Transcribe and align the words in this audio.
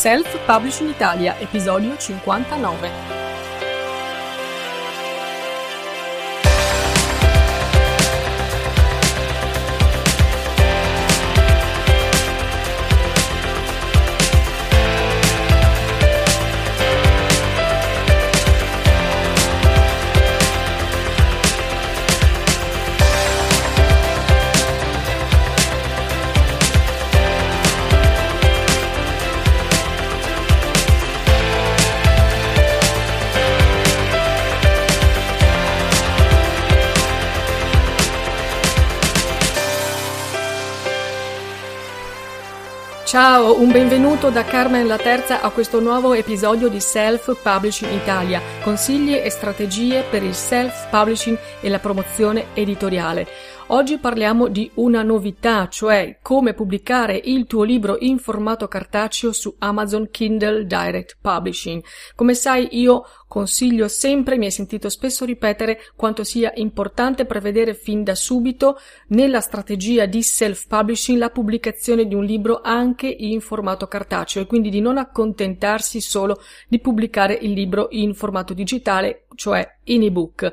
Self 0.00 0.34
Publishing 0.46 0.88
Italia, 0.88 1.36
episodio 1.42 1.94
59. 1.94 3.19
Ciao, 43.10 43.60
un 43.60 43.72
benvenuto 43.72 44.30
da 44.30 44.44
Carmen 44.44 44.86
la 44.86 44.96
Terza 44.96 45.40
a 45.40 45.50
questo 45.50 45.80
nuovo 45.80 46.14
episodio 46.14 46.68
di 46.68 46.78
Self 46.78 47.42
Publishing 47.42 47.90
Italia, 47.90 48.40
consigli 48.62 49.16
e 49.16 49.28
strategie 49.30 50.04
per 50.08 50.22
il 50.22 50.32
self 50.32 50.88
publishing 50.90 51.36
e 51.60 51.68
la 51.68 51.80
promozione 51.80 52.54
editoriale. 52.54 53.26
Oggi 53.72 53.98
parliamo 53.98 54.48
di 54.48 54.68
una 54.74 55.04
novità, 55.04 55.68
cioè 55.68 56.18
come 56.22 56.54
pubblicare 56.54 57.20
il 57.22 57.46
tuo 57.46 57.62
libro 57.62 57.98
in 58.00 58.18
formato 58.18 58.66
cartaceo 58.66 59.30
su 59.32 59.54
Amazon 59.58 60.08
Kindle 60.10 60.66
Direct 60.66 61.18
Publishing. 61.20 61.80
Come 62.16 62.34
sai, 62.34 62.66
io 62.72 63.04
consiglio 63.28 63.86
sempre, 63.86 64.38
mi 64.38 64.46
hai 64.46 64.50
sentito 64.50 64.88
spesso 64.88 65.24
ripetere 65.24 65.78
quanto 65.94 66.24
sia 66.24 66.50
importante 66.56 67.26
prevedere 67.26 67.74
fin 67.74 68.02
da 68.02 68.16
subito 68.16 68.76
nella 69.10 69.40
strategia 69.40 70.06
di 70.06 70.20
self-publishing 70.20 71.16
la 71.16 71.30
pubblicazione 71.30 72.08
di 72.08 72.14
un 72.16 72.24
libro 72.24 72.62
anche 72.64 73.06
in 73.06 73.40
formato 73.40 73.86
cartaceo 73.86 74.42
e 74.42 74.46
quindi 74.46 74.70
di 74.70 74.80
non 74.80 74.98
accontentarsi 74.98 76.00
solo 76.00 76.42
di 76.66 76.80
pubblicare 76.80 77.34
il 77.34 77.52
libro 77.52 77.86
in 77.90 78.14
formato 78.14 78.52
digitale, 78.52 79.26
cioè 79.36 79.76
in 79.84 80.02
ebook. 80.02 80.52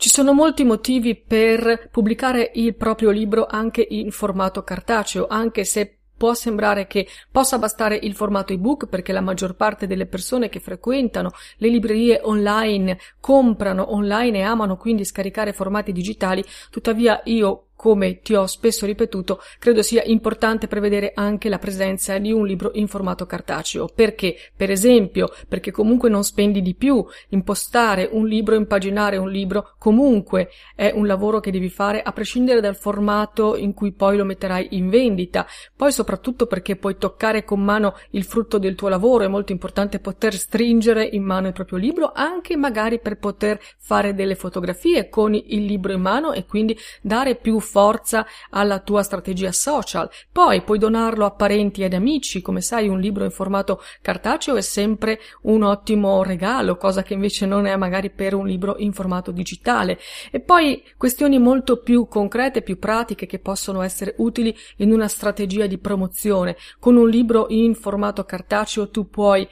Ci 0.00 0.10
sono 0.10 0.32
molti 0.32 0.62
motivi 0.62 1.16
per 1.16 1.88
pubblicare 1.90 2.52
il 2.54 2.76
proprio 2.76 3.10
libro 3.10 3.46
anche 3.46 3.84
in 3.84 4.12
formato 4.12 4.62
cartaceo, 4.62 5.26
anche 5.26 5.64
se 5.64 5.98
Può 6.18 6.34
sembrare 6.34 6.88
che 6.88 7.06
possa 7.30 7.58
bastare 7.58 7.94
il 7.94 8.12
formato 8.12 8.52
ebook 8.52 8.88
perché 8.88 9.12
la 9.12 9.20
maggior 9.20 9.54
parte 9.54 9.86
delle 9.86 10.06
persone 10.06 10.48
che 10.48 10.58
frequentano 10.58 11.30
le 11.58 11.68
librerie 11.68 12.20
online 12.24 12.98
comprano 13.20 13.94
online 13.94 14.38
e 14.38 14.42
amano 14.42 14.76
quindi 14.76 15.04
scaricare 15.04 15.52
formati 15.52 15.92
digitali, 15.92 16.44
tuttavia 16.70 17.20
io 17.26 17.67
come 17.78 18.22
ti 18.22 18.34
ho 18.34 18.44
spesso 18.46 18.86
ripetuto, 18.86 19.40
credo 19.60 19.82
sia 19.82 20.02
importante 20.02 20.66
prevedere 20.66 21.12
anche 21.14 21.48
la 21.48 21.60
presenza 21.60 22.18
di 22.18 22.32
un 22.32 22.44
libro 22.44 22.72
in 22.74 22.88
formato 22.88 23.24
cartaceo. 23.24 23.86
Perché? 23.86 24.34
Per 24.56 24.68
esempio, 24.68 25.30
perché 25.46 25.70
comunque 25.70 26.08
non 26.08 26.24
spendi 26.24 26.60
di 26.60 26.74
più. 26.74 27.06
Impostare 27.28 28.08
un 28.10 28.26
libro, 28.26 28.56
impaginare 28.56 29.16
un 29.16 29.30
libro, 29.30 29.76
comunque 29.78 30.50
è 30.74 30.90
un 30.92 31.06
lavoro 31.06 31.38
che 31.38 31.52
devi 31.52 31.68
fare 31.68 32.02
a 32.02 32.10
prescindere 32.10 32.60
dal 32.60 32.74
formato 32.74 33.54
in 33.54 33.72
cui 33.74 33.92
poi 33.92 34.16
lo 34.16 34.24
metterai 34.24 34.70
in 34.72 34.88
vendita. 34.88 35.46
Poi 35.76 35.92
soprattutto 35.92 36.46
perché 36.46 36.74
puoi 36.74 36.96
toccare 36.96 37.44
con 37.44 37.60
mano 37.60 37.94
il 38.10 38.24
frutto 38.24 38.58
del 38.58 38.74
tuo 38.74 38.88
lavoro, 38.88 39.22
è 39.22 39.28
molto 39.28 39.52
importante 39.52 40.00
poter 40.00 40.34
stringere 40.34 41.04
in 41.04 41.22
mano 41.22 41.46
il 41.46 41.52
proprio 41.52 41.78
libro, 41.78 42.10
anche 42.12 42.56
magari 42.56 42.98
per 42.98 43.18
poter 43.18 43.60
fare 43.78 44.16
delle 44.16 44.34
fotografie 44.34 45.08
con 45.08 45.32
il 45.32 45.64
libro 45.64 45.92
in 45.92 46.00
mano 46.00 46.32
e 46.32 46.44
quindi 46.44 46.76
dare 47.00 47.36
più 47.36 47.60
forza 47.68 48.26
alla 48.50 48.80
tua 48.80 49.02
strategia 49.02 49.52
social. 49.52 50.08
Poi 50.32 50.62
puoi 50.62 50.78
donarlo 50.78 51.26
a 51.26 51.32
parenti 51.32 51.82
ed 51.82 51.92
amici, 51.92 52.40
come 52.40 52.60
sai 52.60 52.88
un 52.88 52.98
libro 52.98 53.24
in 53.24 53.30
formato 53.30 53.82
cartaceo 54.00 54.56
è 54.56 54.62
sempre 54.62 55.20
un 55.42 55.62
ottimo 55.62 56.22
regalo, 56.22 56.76
cosa 56.76 57.02
che 57.02 57.14
invece 57.14 57.46
non 57.46 57.66
è 57.66 57.76
magari 57.76 58.10
per 58.10 58.34
un 58.34 58.46
libro 58.46 58.76
in 58.78 58.92
formato 58.92 59.30
digitale. 59.30 59.98
E 60.30 60.40
poi 60.40 60.82
questioni 60.96 61.38
molto 61.38 61.80
più 61.82 62.06
concrete, 62.08 62.62
più 62.62 62.78
pratiche 62.78 63.26
che 63.26 63.38
possono 63.38 63.82
essere 63.82 64.14
utili 64.18 64.56
in 64.78 64.92
una 64.92 65.08
strategia 65.08 65.66
di 65.66 65.78
promozione. 65.78 66.56
Con 66.78 66.96
un 66.96 67.08
libro 67.08 67.46
in 67.50 67.74
formato 67.74 68.24
cartaceo 68.24 68.88
tu 68.88 69.08
puoi 69.08 69.46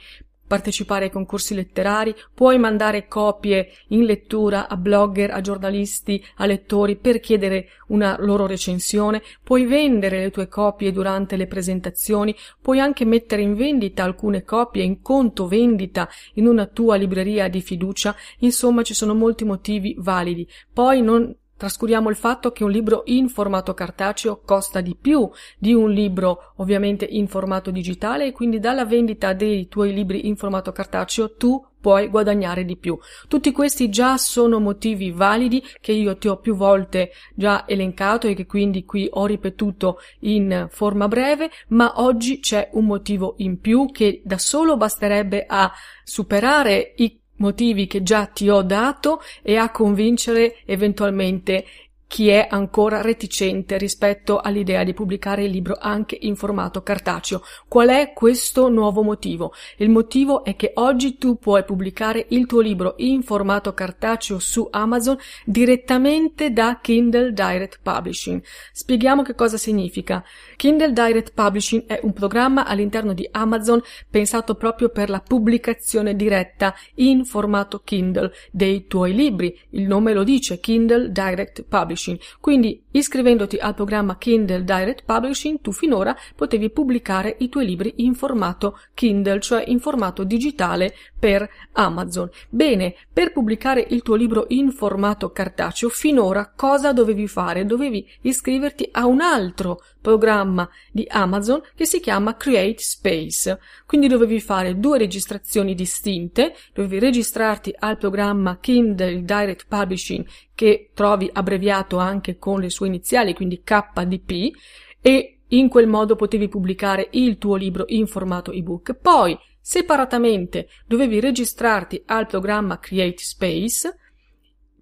partecipare 0.47 1.05
ai 1.05 1.11
concorsi 1.11 1.53
letterari, 1.53 2.15
puoi 2.33 2.57
mandare 2.57 3.07
copie 3.07 3.71
in 3.89 4.05
lettura 4.05 4.67
a 4.67 4.77
blogger, 4.77 5.31
a 5.31 5.41
giornalisti, 5.41 6.23
a 6.37 6.45
lettori 6.45 6.95
per 6.95 7.19
chiedere 7.19 7.69
una 7.87 8.15
loro 8.19 8.47
recensione, 8.47 9.21
puoi 9.43 9.65
vendere 9.65 10.19
le 10.19 10.31
tue 10.31 10.47
copie 10.47 10.91
durante 10.91 11.35
le 11.35 11.47
presentazioni, 11.47 12.35
puoi 12.61 12.79
anche 12.79 13.05
mettere 13.05 13.41
in 13.41 13.55
vendita 13.55 14.03
alcune 14.03 14.43
copie 14.43 14.83
in 14.83 15.01
conto 15.01 15.47
vendita 15.47 16.09
in 16.35 16.47
una 16.47 16.65
tua 16.65 16.95
libreria 16.95 17.47
di 17.49 17.61
fiducia, 17.61 18.15
insomma 18.39 18.83
ci 18.83 18.93
sono 18.93 19.13
molti 19.13 19.43
motivi 19.43 19.95
validi. 19.97 20.47
Poi 20.73 21.01
non 21.01 21.35
Trascuriamo 21.57 22.09
il 22.09 22.15
fatto 22.15 22.51
che 22.51 22.63
un 22.63 22.69
libro 22.69 23.01
in 23.05 23.29
formato 23.29 23.73
cartaceo 23.73 24.41
costa 24.45 24.79
di 24.79 24.95
più 24.95 25.27
di 25.57 25.73
un 25.73 25.89
libro 25.89 26.53
ovviamente 26.57 27.03
in 27.03 27.27
formato 27.27 27.71
digitale 27.71 28.27
e 28.27 28.31
quindi 28.31 28.59
dalla 28.59 28.85
vendita 28.85 29.33
dei 29.33 29.67
tuoi 29.67 29.91
libri 29.91 30.27
in 30.27 30.35
formato 30.35 30.71
cartaceo 30.71 31.33
tu 31.33 31.65
puoi 31.79 32.09
guadagnare 32.09 32.63
di 32.63 32.75
più. 32.75 32.97
Tutti 33.27 33.51
questi 33.51 33.89
già 33.89 34.17
sono 34.17 34.59
motivi 34.59 35.09
validi 35.09 35.63
che 35.81 35.93
io 35.93 36.17
ti 36.17 36.27
ho 36.27 36.37
più 36.37 36.55
volte 36.55 37.11
già 37.33 37.67
elencato 37.67 38.27
e 38.27 38.35
che 38.35 38.45
quindi 38.45 38.85
qui 38.85 39.07
ho 39.09 39.25
ripetuto 39.25 39.99
in 40.21 40.67
forma 40.69 41.07
breve, 41.07 41.49
ma 41.69 41.93
oggi 42.01 42.39
c'è 42.39 42.69
un 42.73 42.85
motivo 42.85 43.35
in 43.37 43.59
più 43.59 43.89
che 43.91 44.21
da 44.23 44.37
solo 44.37 44.77
basterebbe 44.77 45.45
a 45.47 45.71
superare 46.03 46.93
i 46.97 47.19
motivi 47.37 47.87
che 47.87 48.03
già 48.03 48.25
ti 48.25 48.49
ho 48.49 48.61
dato 48.61 49.21
e 49.41 49.57
a 49.57 49.71
convincere 49.71 50.57
eventualmente 50.65 51.65
chi 52.07 52.29
è 52.29 52.47
ancora 52.49 53.01
reticente 53.01 53.77
rispetto 53.77 54.39
all'idea 54.39 54.83
di 54.83 54.93
pubblicare 54.93 55.43
il 55.43 55.51
libro 55.51 55.77
anche 55.77 56.17
in 56.21 56.35
formato 56.37 56.81
cartaceo. 56.81 57.43
Qual 57.67 57.89
è 57.89 58.13
questo 58.13 58.69
nuovo 58.69 59.03
motivo? 59.03 59.53
Il 59.77 59.89
motivo 59.89 60.45
è 60.45 60.55
che 60.55 60.71
oggi 60.75 61.17
tu 61.17 61.37
puoi 61.37 61.65
pubblicare 61.65 62.25
il 62.29 62.45
tuo 62.45 62.61
libro 62.61 62.93
in 62.97 63.23
formato 63.23 63.73
cartaceo 63.73 64.39
su 64.39 64.67
Amazon 64.71 65.17
direttamente 65.43 66.51
da 66.51 66.79
Kindle 66.81 67.33
Direct 67.33 67.79
Publishing. 67.83 68.41
Spieghiamo 68.71 69.21
che 69.21 69.35
cosa 69.35 69.57
significa. 69.57 70.23
Kindle 70.55 70.93
Direct 70.93 71.33
Publishing 71.33 71.85
è 71.87 71.99
un 72.03 72.13
programma 72.13 72.65
all'interno 72.65 73.13
di 73.13 73.27
Amazon 73.31 73.81
pensato 74.09 74.55
proprio 74.55 74.89
per 74.89 75.09
la 75.09 75.19
pubblicazione 75.19 76.15
diretta 76.15 76.73
in 76.95 77.25
formato 77.25 77.81
Kindle 77.83 78.31
dei 78.49 78.87
tuoi 78.87 79.13
libri. 79.13 79.59
Il 79.71 79.87
nome 79.87 80.13
lo 80.13 80.23
dice, 80.23 80.61
Kindle 80.61 81.11
Direct 81.11 81.63
Publishing 81.63 81.95
Publishing. 81.97 82.19
Quindi 82.39 82.83
iscrivendoti 82.91 83.57
al 83.57 83.73
programma 83.73 84.17
Kindle 84.17 84.63
Direct 84.63 85.03
Publishing 85.03 85.59
tu 85.61 85.71
finora 85.71 86.15
potevi 86.35 86.69
pubblicare 86.69 87.35
i 87.39 87.49
tuoi 87.49 87.65
libri 87.65 87.93
in 87.97 88.13
formato 88.13 88.79
Kindle, 88.93 89.39
cioè 89.39 89.63
in 89.67 89.79
formato 89.79 90.23
digitale 90.23 90.95
per 91.19 91.49
Amazon. 91.73 92.29
Bene, 92.49 92.95
per 93.11 93.33
pubblicare 93.33 93.85
il 93.89 94.03
tuo 94.03 94.15
libro 94.15 94.45
in 94.49 94.71
formato 94.71 95.31
cartaceo 95.31 95.89
finora 95.89 96.53
cosa 96.55 96.93
dovevi 96.93 97.27
fare? 97.27 97.65
Dovevi 97.65 98.07
iscriverti 98.21 98.87
a 98.91 99.05
un 99.07 99.21
altro 99.21 99.81
programma 99.99 100.69
di 100.91 101.05
Amazon 101.09 101.61
che 101.75 101.85
si 101.85 101.99
chiama 101.99 102.37
Create 102.37 102.81
Space. 102.81 103.59
Quindi 103.85 104.07
dovevi 104.07 104.39
fare 104.39 104.79
due 104.79 104.97
registrazioni 104.97 105.73
distinte, 105.75 106.55
dovevi 106.73 106.99
registrarti 106.99 107.73
al 107.77 107.97
programma 107.97 108.59
Kindle 108.59 109.23
Direct 109.23 109.65
Publishing 109.67 110.25
che 110.57 110.89
trovi 110.95 111.29
abbreviato 111.31 111.97
anche 111.97 112.39
con 112.39 112.59
le 112.59 112.71
sue 112.71 112.87
iniziali, 112.87 113.35
quindi 113.35 113.61
KDP, 113.63 114.55
e 114.99 115.41
in 115.49 115.69
quel 115.69 115.85
modo 115.85 116.15
potevi 116.15 116.47
pubblicare 116.47 117.09
il 117.11 117.37
tuo 117.37 117.53
libro 117.53 117.85
in 117.89 118.07
formato 118.07 118.51
ebook. 118.51 118.95
Poi, 118.95 119.37
separatamente, 119.61 120.67
dovevi 120.87 121.19
registrarti 121.19 122.01
al 122.07 122.25
programma 122.25 122.79
Create 122.79 123.21
Space, 123.23 123.99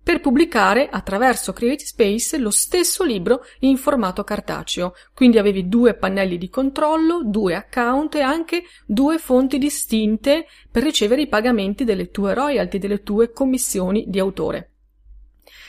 per 0.01 0.21
pubblicare 0.21 0.87
attraverso 0.87 1.51
Create 1.51 1.83
Space 1.83 2.37
lo 2.37 2.51
stesso 2.51 3.03
libro 3.03 3.41
in 3.61 3.75
formato 3.75 4.23
cartaceo. 4.23 4.93
Quindi 5.13 5.39
avevi 5.39 5.67
due 5.67 5.95
pannelli 5.95 6.37
di 6.37 6.47
controllo, 6.47 7.23
due 7.25 7.55
account 7.55 8.15
e 8.15 8.21
anche 8.21 8.63
due 8.85 9.17
fonti 9.17 9.57
distinte 9.57 10.45
per 10.71 10.83
ricevere 10.83 11.23
i 11.23 11.27
pagamenti 11.27 11.83
delle 11.83 12.11
tue 12.11 12.33
royalty, 12.33 12.77
delle 12.77 13.01
tue 13.01 13.31
commissioni 13.31 14.05
di 14.07 14.19
autore. 14.19 14.74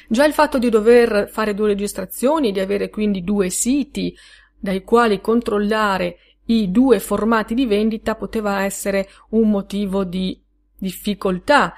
Già 0.09 0.25
il 0.25 0.33
fatto 0.33 0.59
di 0.59 0.69
dover 0.69 1.29
fare 1.29 1.55
due 1.55 1.69
registrazioni, 1.69 2.53
di 2.53 2.61
avere 2.61 2.91
quindi 2.91 3.23
due 3.23 3.51
siti 3.51 4.17
dai 4.59 4.83
quali 4.83 5.21
controllare 5.21 6.19
i 6.47 6.71
due 6.71 7.01
formati 7.01 7.55
di 7.55 7.67
vendita 7.67 8.15
poteva 8.15 8.63
essere 8.63 9.09
un 9.31 9.51
motivo 9.51 10.05
di 10.05 10.41
difficoltà. 10.79 11.75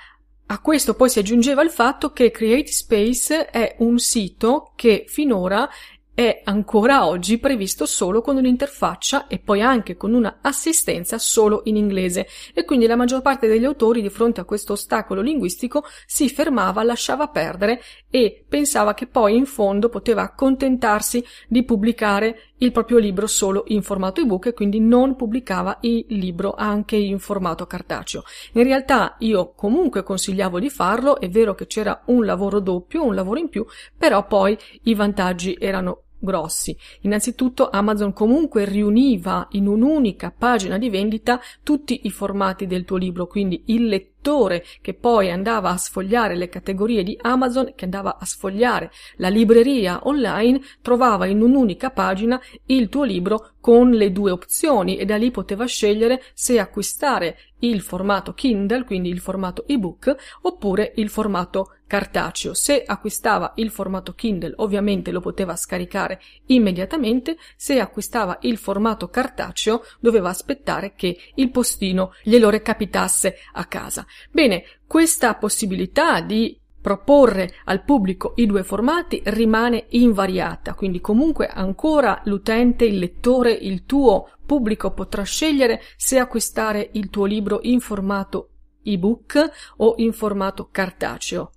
A 0.50 0.60
questo 0.60 0.94
poi 0.94 1.08
si 1.08 1.18
aggiungeva 1.18 1.62
il 1.62 1.70
fatto 1.70 2.10
che 2.10 2.30
Create 2.30 2.70
Space 2.70 3.46
è 3.46 3.76
un 3.78 3.98
sito 3.98 4.72
che 4.76 5.04
finora 5.06 5.68
è 6.18 6.40
ancora 6.42 7.06
oggi 7.06 7.38
previsto 7.38 7.86
solo 7.86 8.22
con 8.22 8.36
un'interfaccia 8.38 9.28
e 9.28 9.38
poi 9.38 9.62
anche 9.62 9.96
con 9.96 10.14
una 10.14 10.38
assistenza 10.40 11.16
solo 11.16 11.60
in 11.66 11.76
inglese 11.76 12.26
e 12.54 12.64
quindi 12.64 12.88
la 12.88 12.96
maggior 12.96 13.22
parte 13.22 13.46
degli 13.46 13.64
autori 13.64 14.02
di 14.02 14.10
fronte 14.10 14.40
a 14.40 14.44
questo 14.44 14.72
ostacolo 14.72 15.20
linguistico 15.20 15.84
si 16.06 16.28
fermava, 16.28 16.82
lasciava 16.82 17.28
perdere 17.28 17.80
e 18.10 18.44
pensava 18.48 18.94
che 18.94 19.06
poi 19.06 19.36
in 19.36 19.46
fondo 19.46 19.88
poteva 19.90 20.22
accontentarsi 20.22 21.24
di 21.46 21.62
pubblicare 21.62 22.48
il 22.56 22.72
proprio 22.72 22.98
libro 22.98 23.28
solo 23.28 23.62
in 23.68 23.82
formato 23.82 24.20
ebook 24.20 24.46
e 24.46 24.54
quindi 24.54 24.80
non 24.80 25.14
pubblicava 25.14 25.78
il 25.82 26.04
libro 26.08 26.54
anche 26.56 26.96
in 26.96 27.20
formato 27.20 27.64
cartaceo. 27.68 28.24
In 28.54 28.64
realtà 28.64 29.14
io 29.20 29.52
comunque 29.54 30.02
consigliavo 30.02 30.58
di 30.58 30.68
farlo, 30.68 31.20
è 31.20 31.28
vero 31.28 31.54
che 31.54 31.68
c'era 31.68 32.02
un 32.06 32.24
lavoro 32.24 32.58
doppio, 32.58 33.04
un 33.04 33.14
lavoro 33.14 33.38
in 33.38 33.48
più, 33.48 33.64
però 33.96 34.26
poi 34.26 34.58
i 34.82 34.94
vantaggi 34.96 35.56
erano 35.60 36.02
grossi. 36.18 36.76
Innanzitutto 37.02 37.70
Amazon 37.70 38.12
comunque 38.12 38.64
riuniva 38.64 39.46
in 39.52 39.66
un'unica 39.66 40.32
pagina 40.36 40.78
di 40.78 40.90
vendita 40.90 41.40
tutti 41.62 42.00
i 42.04 42.10
formati 42.10 42.66
del 42.66 42.84
tuo 42.84 42.96
libro, 42.96 43.26
quindi 43.26 43.62
il 43.66 43.86
lettore 43.86 44.64
che 44.82 44.94
poi 44.94 45.30
andava 45.30 45.70
a 45.70 45.76
sfogliare 45.76 46.36
le 46.36 46.48
categorie 46.48 47.02
di 47.02 47.16
Amazon, 47.20 47.72
che 47.74 47.84
andava 47.84 48.18
a 48.18 48.24
sfogliare 48.24 48.90
la 49.16 49.28
libreria 49.28 50.00
online, 50.02 50.60
trovava 50.82 51.26
in 51.26 51.40
un'unica 51.40 51.90
pagina 51.90 52.40
il 52.66 52.88
tuo 52.88 53.04
libro 53.04 53.52
con 53.60 53.90
le 53.90 54.12
due 54.12 54.30
opzioni 54.30 54.96
e 54.96 55.04
da 55.04 55.16
lì 55.16 55.30
poteva 55.30 55.66
scegliere 55.66 56.22
se 56.34 56.58
acquistare 56.58 57.38
il 57.60 57.80
formato 57.80 58.34
Kindle, 58.34 58.84
quindi 58.84 59.08
il 59.08 59.20
formato 59.20 59.66
ebook, 59.66 60.14
oppure 60.42 60.92
il 60.96 61.08
formato 61.08 61.77
cartaceo. 61.88 62.54
Se 62.54 62.84
acquistava 62.86 63.54
il 63.56 63.70
formato 63.70 64.14
Kindle, 64.14 64.52
ovviamente 64.58 65.10
lo 65.10 65.20
poteva 65.20 65.56
scaricare 65.56 66.20
immediatamente, 66.46 67.36
se 67.56 67.80
acquistava 67.80 68.38
il 68.42 68.58
formato 68.58 69.08
cartaceo, 69.08 69.82
doveva 69.98 70.28
aspettare 70.28 70.92
che 70.94 71.18
il 71.34 71.50
postino 71.50 72.12
glielo 72.22 72.50
recapitasse 72.50 73.38
a 73.54 73.64
casa. 73.64 74.06
Bene, 74.30 74.62
questa 74.86 75.34
possibilità 75.34 76.20
di 76.20 76.56
proporre 76.80 77.52
al 77.64 77.82
pubblico 77.82 78.34
i 78.36 78.46
due 78.46 78.62
formati 78.62 79.20
rimane 79.24 79.86
invariata, 79.90 80.74
quindi 80.74 81.00
comunque 81.00 81.48
ancora 81.48 82.20
l'utente, 82.24 82.84
il 82.84 82.98
lettore, 82.98 83.50
il 83.50 83.84
tuo 83.84 84.30
pubblico 84.46 84.92
potrà 84.92 85.22
scegliere 85.22 85.82
se 85.96 86.18
acquistare 86.18 86.90
il 86.92 87.10
tuo 87.10 87.24
libro 87.24 87.58
in 87.62 87.80
formato 87.80 88.50
ebook 88.84 89.50
o 89.78 89.94
in 89.98 90.12
formato 90.12 90.68
cartaceo. 90.70 91.50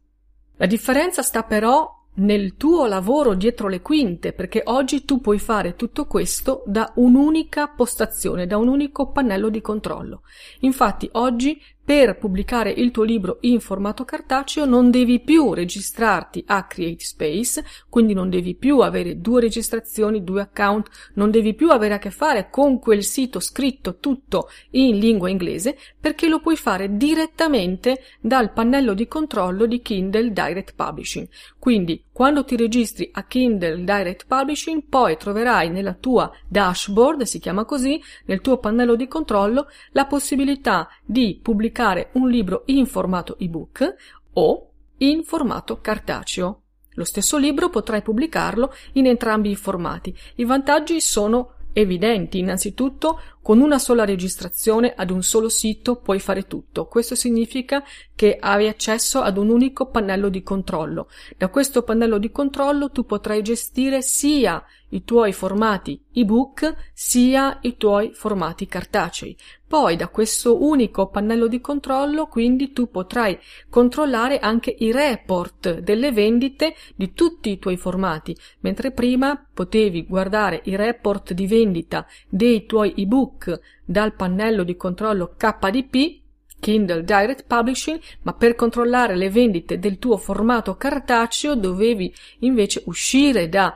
La 0.62 0.68
differenza 0.68 1.24
sta 1.24 1.42
però 1.42 1.92
nel 2.18 2.56
tuo 2.56 2.86
lavoro 2.86 3.34
dietro 3.34 3.68
le 3.68 3.81
quinte, 3.81 4.31
perché 4.31 4.62
oggi 4.66 5.06
tu 5.06 5.19
puoi 5.19 5.40
fare 5.40 5.75
tutto 5.75 6.06
questo 6.06 6.62
da 6.68 6.92
un'unica 6.98 7.69
postazione, 7.69 8.46
da 8.46 8.58
un 8.58 8.68
unico 8.68 9.10
pannello 9.10 9.50
di 9.50 9.60
controllo. 9.60 10.22
Infatti 10.60 11.10
oggi 11.13 11.60
per 11.92 12.16
pubblicare 12.18 12.72
il 12.72 12.90
tuo 12.90 13.04
libro 13.04 13.40
in 13.42 13.60
formato 13.60 14.06
cartaceo 14.06 14.64
non 14.64 14.92
devi 14.92 15.20
più 15.20 15.54
registrarti 15.54 16.42
a 16.48 16.64
Create 16.64 17.04
Space, 17.04 17.66
quindi 17.90 18.14
non 18.14 18.30
devi 18.30 18.56
più 18.56 18.80
avere 18.80 19.20
due 19.20 19.42
registrazioni, 19.42 20.24
due 20.24 20.40
account, 20.40 20.88
non 21.16 21.32
devi 21.32 21.54
più 21.54 21.70
avere 21.70 21.96
a 21.96 22.00
che 22.00 22.10
fare 22.10 22.50
con 22.50 22.80
quel 22.80 23.04
sito 23.04 23.42
scritto 23.42 23.98
tutto 23.98 24.48
in 24.70 25.00
lingua 25.00 25.30
inglese, 25.30 25.78
perché 26.00 26.30
lo 26.30 26.40
puoi 26.40 26.56
fare 26.56 26.96
direttamente 26.96 28.02
dal 28.22 28.54
pannello 28.54 28.94
di 28.94 29.10
controllo 29.10 29.66
di 29.66 29.82
Kindle 29.82 30.32
Direct 30.32 30.76
Publishing. 30.76 31.28
Quindi 31.60 32.06
quando 32.14 32.46
ti 32.46 32.56
registri 32.56 33.10
a 33.12 33.24
Kindle 33.26 33.84
Direct 33.84 34.28
Publishing, 34.28 34.84
poi 34.88 35.18
troverai 35.18 35.70
nella 35.70 35.94
tua 35.94 36.32
dashboard, 36.48 37.24
si 37.24 37.40
chiama 37.40 37.66
così, 37.66 38.02
nel 38.28 38.40
tuo 38.40 38.60
pannello 38.60 38.96
di 38.96 39.10
controllo, 39.10 39.68
la 39.92 40.06
possibilità 40.06 40.88
di 41.04 41.38
pubblicare 41.42 41.80
un 42.13 42.30
libro 42.30 42.63
in 42.66 42.86
formato 42.86 43.38
ebook 43.39 43.95
o 44.33 44.72
in 44.98 45.24
formato 45.24 45.81
cartaceo. 45.81 46.62
Lo 46.95 47.04
stesso 47.06 47.38
libro 47.38 47.69
potrai 47.69 48.01
pubblicarlo 48.01 48.72
in 48.94 49.07
entrambi 49.07 49.50
i 49.50 49.56
formati. 49.56 50.16
I 50.36 50.45
vantaggi 50.45 51.01
sono 51.01 51.56
evidenti. 51.74 52.39
Innanzitutto, 52.39 53.19
con 53.42 53.60
una 53.60 53.80
sola 53.80 54.06
registrazione 54.06 54.94
ad 54.95 55.10
un 55.10 55.24
solo 55.24 55.50
sito 55.50 55.95
puoi 55.95 56.19
fare 56.19 56.48
tutto. 56.48 56.86
Questo 56.86 57.16
significa 57.16 57.84
che 58.13 58.38
hai 58.39 58.68
accesso 58.68 59.22
ad 59.22 59.38
un 59.38 59.50
unico 59.50 59.88
pannello 59.88 60.30
di 60.30 60.44
controllo. 60.44 61.07
Da 61.38 61.48
questo 61.48 61.84
pannello 61.84 62.18
di 62.18 62.30
controllo 62.30 62.92
tu 62.92 63.06
potrai 63.06 63.42
gestire 63.42 64.01
sia 64.01 64.63
i 64.92 65.04
tuoi 65.04 65.34
formati 65.34 66.02
ebook 66.14 66.74
sia 66.94 67.60
i 67.62 67.78
tuoi 67.78 68.12
formati 68.14 68.68
cartacei. 68.68 69.36
Poi 69.68 69.96
da 69.96 70.08
questo 70.10 70.64
unico 70.64 71.08
pannello 71.08 71.48
di 71.48 71.62
controllo 71.62 72.28
quindi 72.28 72.74
tu 72.74 72.90
potrai 72.90 73.38
controllare 73.70 74.40
anche 74.40 74.76
i 74.78 74.92
report 74.92 75.80
delle 75.80 76.12
vendite 76.12 76.76
di 76.96 77.13
tutti 77.13 77.51
i 77.51 77.60
tuoi 77.60 77.77
formati, 77.77 78.36
mentre 78.62 78.92
prima 78.92 79.48
potevi 79.54 80.06
guardare 80.06 80.62
i 80.65 80.75
report 80.75 81.34
di 81.34 81.48
vendita 81.48 82.06
dei 82.27 82.65
tuoi 82.65 82.94
ebook 82.98 83.60
dal 83.86 84.13
pannello 84.13 84.63
di 84.63 84.75
controllo 84.75 85.36
KDP 85.38 86.20
Kindle 86.62 87.04
Direct 87.04 87.46
Publishing, 87.48 88.00
ma 88.22 88.34
per 88.34 88.56
controllare 88.56 89.15
le 89.15 89.30
vendite 89.30 89.80
del 89.80 89.98
tuo 89.98 90.15
formato 90.15 90.75
cartaceo 90.75 91.56
dovevi 91.56 92.13
invece 92.39 92.84
uscire 92.86 93.50
da 93.50 93.74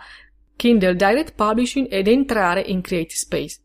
Kindle 0.56 0.96
Direct 0.96 1.34
Publishing 1.36 1.88
ed 1.90 2.08
entrare 2.08 2.62
in 2.62 2.82
Create 2.82 3.14
Space. 3.14 3.60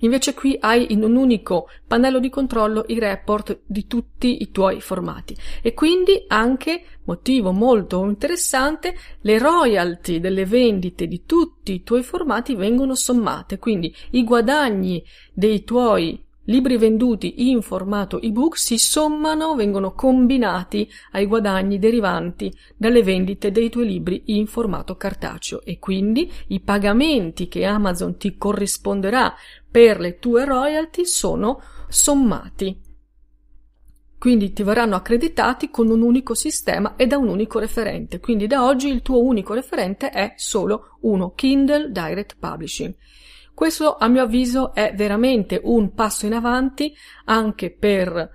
Invece 0.00 0.34
qui 0.34 0.56
hai 0.60 0.92
in 0.92 1.02
un 1.02 1.16
unico 1.16 1.68
pannello 1.86 2.20
di 2.20 2.28
controllo 2.28 2.84
i 2.88 2.98
report 2.98 3.60
di 3.66 3.86
tutti 3.86 4.42
i 4.42 4.50
tuoi 4.50 4.80
formati 4.80 5.36
e 5.62 5.74
quindi 5.74 6.24
anche, 6.28 6.84
motivo 7.04 7.52
molto 7.52 8.04
interessante, 8.04 8.94
le 9.22 9.38
royalty 9.38 10.20
delle 10.20 10.44
vendite 10.44 11.06
di 11.06 11.24
tutti 11.24 11.72
i 11.72 11.82
tuoi 11.82 12.02
formati 12.02 12.54
vengono 12.54 12.94
sommate, 12.94 13.58
quindi 13.58 13.94
i 14.10 14.24
guadagni 14.24 15.02
dei 15.32 15.64
tuoi 15.64 16.24
libri 16.48 16.76
venduti 16.76 17.50
in 17.50 17.62
formato 17.62 18.20
ebook 18.20 18.56
si 18.58 18.78
sommano, 18.78 19.54
vengono 19.54 19.92
combinati 19.92 20.88
ai 21.12 21.26
guadagni 21.26 21.78
derivanti 21.78 22.52
dalle 22.76 23.02
vendite 23.02 23.50
dei 23.50 23.70
tuoi 23.70 23.86
libri 23.86 24.22
in 24.26 24.46
formato 24.46 24.96
cartaceo 24.96 25.62
e 25.62 25.78
quindi 25.78 26.30
i 26.48 26.60
pagamenti 26.60 27.48
che 27.48 27.64
Amazon 27.64 28.16
ti 28.16 28.36
corrisponderà 28.36 29.34
per 29.70 30.00
le 30.00 30.18
tue 30.18 30.44
royalty 30.44 31.04
sono 31.04 31.60
sommati. 31.88 32.87
Quindi 34.18 34.52
ti 34.52 34.62
verranno 34.62 34.96
accreditati 34.96 35.70
con 35.70 35.88
un 35.88 36.02
unico 36.02 36.34
sistema 36.34 36.96
e 36.96 37.06
da 37.06 37.16
un 37.16 37.28
unico 37.28 37.58
referente. 37.58 38.18
Quindi 38.18 38.46
da 38.46 38.64
oggi 38.64 38.88
il 38.88 39.02
tuo 39.02 39.22
unico 39.22 39.54
referente 39.54 40.10
è 40.10 40.34
solo 40.36 40.98
uno, 41.02 41.32
Kindle 41.34 41.90
Direct 41.90 42.36
Publishing. 42.38 42.94
Questo 43.54 43.96
a 43.96 44.08
mio 44.08 44.22
avviso 44.22 44.72
è 44.74 44.92
veramente 44.94 45.60
un 45.62 45.92
passo 45.92 46.26
in 46.26 46.32
avanti 46.32 46.94
anche 47.24 47.70
per 47.70 48.30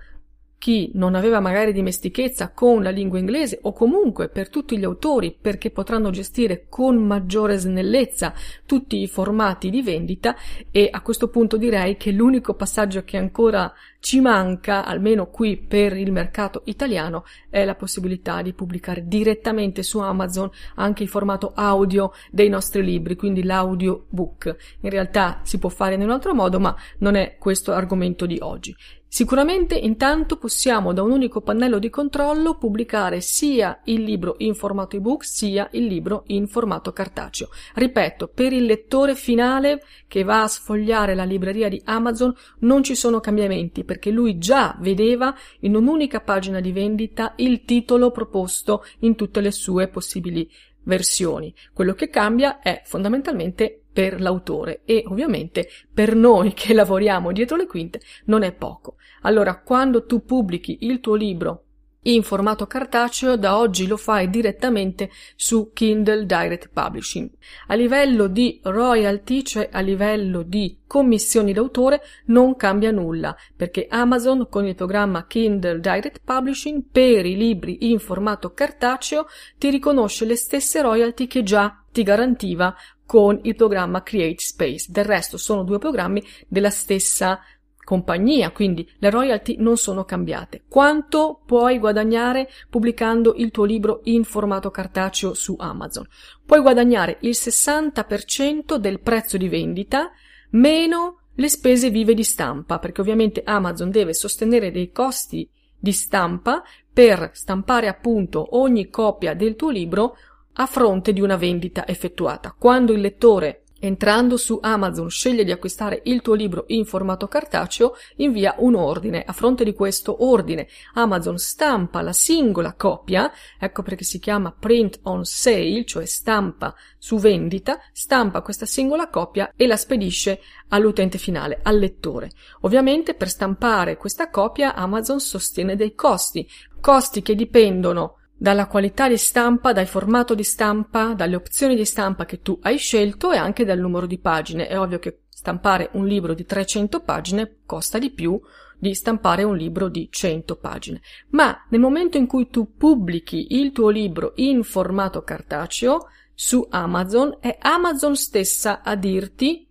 chi 0.64 0.90
non 0.94 1.14
aveva 1.14 1.40
magari 1.40 1.74
dimestichezza 1.74 2.52
con 2.52 2.82
la 2.82 2.88
lingua 2.88 3.18
inglese 3.18 3.58
o 3.60 3.74
comunque 3.74 4.30
per 4.30 4.48
tutti 4.48 4.78
gli 4.78 4.84
autori 4.84 5.36
perché 5.38 5.70
potranno 5.70 6.08
gestire 6.08 6.64
con 6.70 6.96
maggiore 6.96 7.58
snellezza 7.58 8.32
tutti 8.64 9.02
i 9.02 9.06
formati 9.06 9.68
di 9.68 9.82
vendita 9.82 10.34
e 10.70 10.88
a 10.90 11.02
questo 11.02 11.28
punto 11.28 11.58
direi 11.58 11.98
che 11.98 12.12
l'unico 12.12 12.54
passaggio 12.54 13.04
che 13.04 13.18
ancora 13.18 13.70
ci 14.04 14.20
manca, 14.20 14.84
almeno 14.84 15.30
qui 15.30 15.56
per 15.56 15.96
il 15.96 16.12
mercato 16.12 16.60
italiano, 16.66 17.24
è 17.48 17.64
la 17.64 17.74
possibilità 17.74 18.42
di 18.42 18.52
pubblicare 18.52 19.08
direttamente 19.08 19.82
su 19.82 19.98
Amazon 19.98 20.50
anche 20.74 21.02
il 21.02 21.08
formato 21.08 21.52
audio 21.54 22.12
dei 22.30 22.50
nostri 22.50 22.84
libri, 22.84 23.16
quindi 23.16 23.42
l'audiobook. 23.42 24.56
In 24.80 24.90
realtà 24.90 25.40
si 25.44 25.56
può 25.56 25.70
fare 25.70 25.94
in 25.94 26.02
un 26.02 26.10
altro 26.10 26.34
modo, 26.34 26.60
ma 26.60 26.76
non 26.98 27.14
è 27.14 27.36
questo 27.38 27.72
argomento 27.72 28.26
di 28.26 28.36
oggi. 28.42 28.76
Sicuramente 29.14 29.76
intanto 29.76 30.38
possiamo 30.38 30.92
da 30.92 31.02
un 31.02 31.12
unico 31.12 31.40
pannello 31.40 31.78
di 31.78 31.88
controllo 31.88 32.58
pubblicare 32.58 33.20
sia 33.20 33.78
il 33.84 34.02
libro 34.02 34.34
in 34.38 34.56
formato 34.56 34.96
ebook 34.96 35.24
sia 35.24 35.68
il 35.74 35.86
libro 35.86 36.24
in 36.26 36.48
formato 36.48 36.92
cartaceo. 36.92 37.46
Ripeto, 37.74 38.26
per 38.26 38.52
il 38.52 38.64
lettore 38.64 39.14
finale 39.14 39.84
che 40.08 40.24
va 40.24 40.42
a 40.42 40.48
sfogliare 40.48 41.14
la 41.14 41.22
libreria 41.22 41.68
di 41.68 41.80
Amazon 41.84 42.34
non 42.62 42.82
ci 42.82 42.96
sono 42.96 43.20
cambiamenti 43.20 43.84
perché 43.94 44.10
lui 44.10 44.38
già 44.38 44.76
vedeva 44.80 45.32
in 45.60 45.76
un'unica 45.76 46.18
pagina 46.18 46.58
di 46.58 46.72
vendita 46.72 47.34
il 47.36 47.64
titolo 47.64 48.10
proposto 48.10 48.84
in 49.00 49.14
tutte 49.14 49.40
le 49.40 49.52
sue 49.52 49.86
possibili 49.86 50.50
versioni. 50.82 51.54
Quello 51.72 51.94
che 51.94 52.08
cambia 52.08 52.58
è 52.58 52.82
fondamentalmente 52.84 53.82
per 53.92 54.20
l'autore 54.20 54.80
e 54.84 55.04
ovviamente 55.06 55.68
per 55.92 56.16
noi 56.16 56.54
che 56.54 56.74
lavoriamo 56.74 57.30
dietro 57.30 57.56
le 57.56 57.68
quinte 57.68 58.00
non 58.24 58.42
è 58.42 58.50
poco. 58.50 58.96
Allora, 59.22 59.60
quando 59.60 60.06
tu 60.06 60.24
pubblichi 60.24 60.78
il 60.80 60.98
tuo 60.98 61.14
libro 61.14 61.63
in 62.04 62.22
formato 62.22 62.66
cartaceo, 62.66 63.36
da 63.36 63.58
oggi 63.58 63.86
lo 63.86 63.96
fai 63.96 64.28
direttamente 64.28 65.10
su 65.36 65.70
Kindle 65.72 66.26
Direct 66.26 66.70
Publishing. 66.72 67.30
A 67.68 67.74
livello 67.74 68.26
di 68.26 68.60
royalty, 68.62 69.42
cioè 69.42 69.68
a 69.70 69.80
livello 69.80 70.42
di 70.42 70.78
commissioni 70.86 71.52
d'autore, 71.52 72.02
non 72.26 72.56
cambia 72.56 72.90
nulla, 72.90 73.36
perché 73.56 73.86
Amazon 73.88 74.48
con 74.48 74.66
il 74.66 74.74
programma 74.74 75.26
Kindle 75.26 75.80
Direct 75.80 76.20
Publishing 76.24 76.82
per 76.90 77.26
i 77.26 77.36
libri 77.36 77.90
in 77.90 77.98
formato 77.98 78.52
cartaceo 78.52 79.26
ti 79.58 79.70
riconosce 79.70 80.24
le 80.24 80.36
stesse 80.36 80.82
royalty 80.82 81.26
che 81.26 81.42
già 81.42 81.82
ti 81.90 82.02
garantiva 82.02 82.74
con 83.06 83.38
il 83.42 83.54
programma 83.54 84.02
Create 84.02 84.42
Space. 84.42 84.86
Del 84.90 85.04
resto 85.04 85.36
sono 85.36 85.62
due 85.62 85.78
programmi 85.78 86.22
della 86.48 86.70
stessa 86.70 87.40
compagnia, 87.84 88.50
quindi 88.50 88.88
le 88.98 89.10
royalty 89.10 89.56
non 89.58 89.76
sono 89.76 90.04
cambiate. 90.04 90.64
Quanto 90.68 91.40
puoi 91.46 91.78
guadagnare 91.78 92.48
pubblicando 92.68 93.34
il 93.36 93.50
tuo 93.50 93.64
libro 93.64 94.00
in 94.04 94.24
formato 94.24 94.70
cartaceo 94.70 95.34
su 95.34 95.54
Amazon? 95.58 96.06
Puoi 96.44 96.60
guadagnare 96.60 97.18
il 97.20 97.34
60% 97.34 98.76
del 98.76 99.00
prezzo 99.00 99.36
di 99.36 99.48
vendita 99.48 100.10
meno 100.50 101.18
le 101.36 101.48
spese 101.48 101.90
vive 101.90 102.14
di 102.14 102.22
stampa, 102.22 102.78
perché 102.78 103.00
ovviamente 103.00 103.42
Amazon 103.44 103.90
deve 103.90 104.14
sostenere 104.14 104.70
dei 104.70 104.90
costi 104.92 105.48
di 105.76 105.92
stampa 105.92 106.62
per 106.92 107.30
stampare 107.32 107.88
appunto 107.88 108.56
ogni 108.56 108.88
copia 108.88 109.34
del 109.34 109.56
tuo 109.56 109.70
libro 109.70 110.16
a 110.54 110.66
fronte 110.66 111.12
di 111.12 111.20
una 111.20 111.36
vendita 111.36 111.86
effettuata. 111.86 112.54
Quando 112.56 112.92
il 112.92 113.00
lettore 113.00 113.63
Entrando 113.84 114.38
su 114.38 114.60
Amazon 114.62 115.10
sceglie 115.10 115.44
di 115.44 115.52
acquistare 115.52 116.00
il 116.04 116.22
tuo 116.22 116.32
libro 116.32 116.64
in 116.68 116.86
formato 116.86 117.28
cartaceo, 117.28 117.94
invia 118.16 118.54
un 118.56 118.76
ordine. 118.76 119.22
A 119.22 119.34
fronte 119.34 119.62
di 119.62 119.74
questo 119.74 120.24
ordine, 120.24 120.68
Amazon 120.94 121.36
stampa 121.36 122.00
la 122.00 122.14
singola 122.14 122.72
copia, 122.72 123.30
ecco 123.58 123.82
perché 123.82 124.02
si 124.02 124.18
chiama 124.18 124.56
print 124.58 125.00
on 125.02 125.26
sale, 125.26 125.84
cioè 125.84 126.06
stampa 126.06 126.74
su 126.96 127.18
vendita, 127.18 127.78
stampa 127.92 128.40
questa 128.40 128.64
singola 128.64 129.10
copia 129.10 129.52
e 129.54 129.66
la 129.66 129.76
spedisce 129.76 130.40
all'utente 130.68 131.18
finale, 131.18 131.60
al 131.62 131.78
lettore. 131.78 132.30
Ovviamente 132.62 133.12
per 133.12 133.28
stampare 133.28 133.98
questa 133.98 134.30
copia 134.30 134.74
Amazon 134.74 135.20
sostiene 135.20 135.76
dei 135.76 135.94
costi, 135.94 136.48
costi 136.80 137.20
che 137.20 137.34
dipendono 137.34 138.20
dalla 138.36 138.66
qualità 138.66 139.08
di 139.08 139.16
stampa, 139.16 139.72
dal 139.72 139.86
formato 139.86 140.34
di 140.34 140.42
stampa, 140.42 141.14
dalle 141.14 141.36
opzioni 141.36 141.76
di 141.76 141.84
stampa 141.84 142.24
che 142.24 142.40
tu 142.40 142.58
hai 142.62 142.78
scelto 142.78 143.32
e 143.32 143.36
anche 143.36 143.64
dal 143.64 143.78
numero 143.78 144.06
di 144.06 144.18
pagine. 144.18 144.66
È 144.66 144.78
ovvio 144.78 144.98
che 144.98 145.22
stampare 145.28 145.90
un 145.92 146.06
libro 146.06 146.34
di 146.34 146.44
300 146.44 147.00
pagine 147.00 147.56
costa 147.64 147.98
di 147.98 148.10
più 148.10 148.40
di 148.78 148.94
stampare 148.94 149.44
un 149.44 149.56
libro 149.56 149.88
di 149.88 150.08
100 150.10 150.56
pagine. 150.56 151.00
Ma 151.30 151.64
nel 151.70 151.80
momento 151.80 152.18
in 152.18 152.26
cui 152.26 152.48
tu 152.50 152.76
pubblichi 152.76 153.58
il 153.58 153.72
tuo 153.72 153.88
libro 153.88 154.32
in 154.36 154.62
formato 154.62 155.22
cartaceo 155.22 156.08
su 156.34 156.66
Amazon, 156.68 157.38
è 157.40 157.56
Amazon 157.60 158.16
stessa 158.16 158.82
a 158.82 158.94
dirti, 158.96 159.66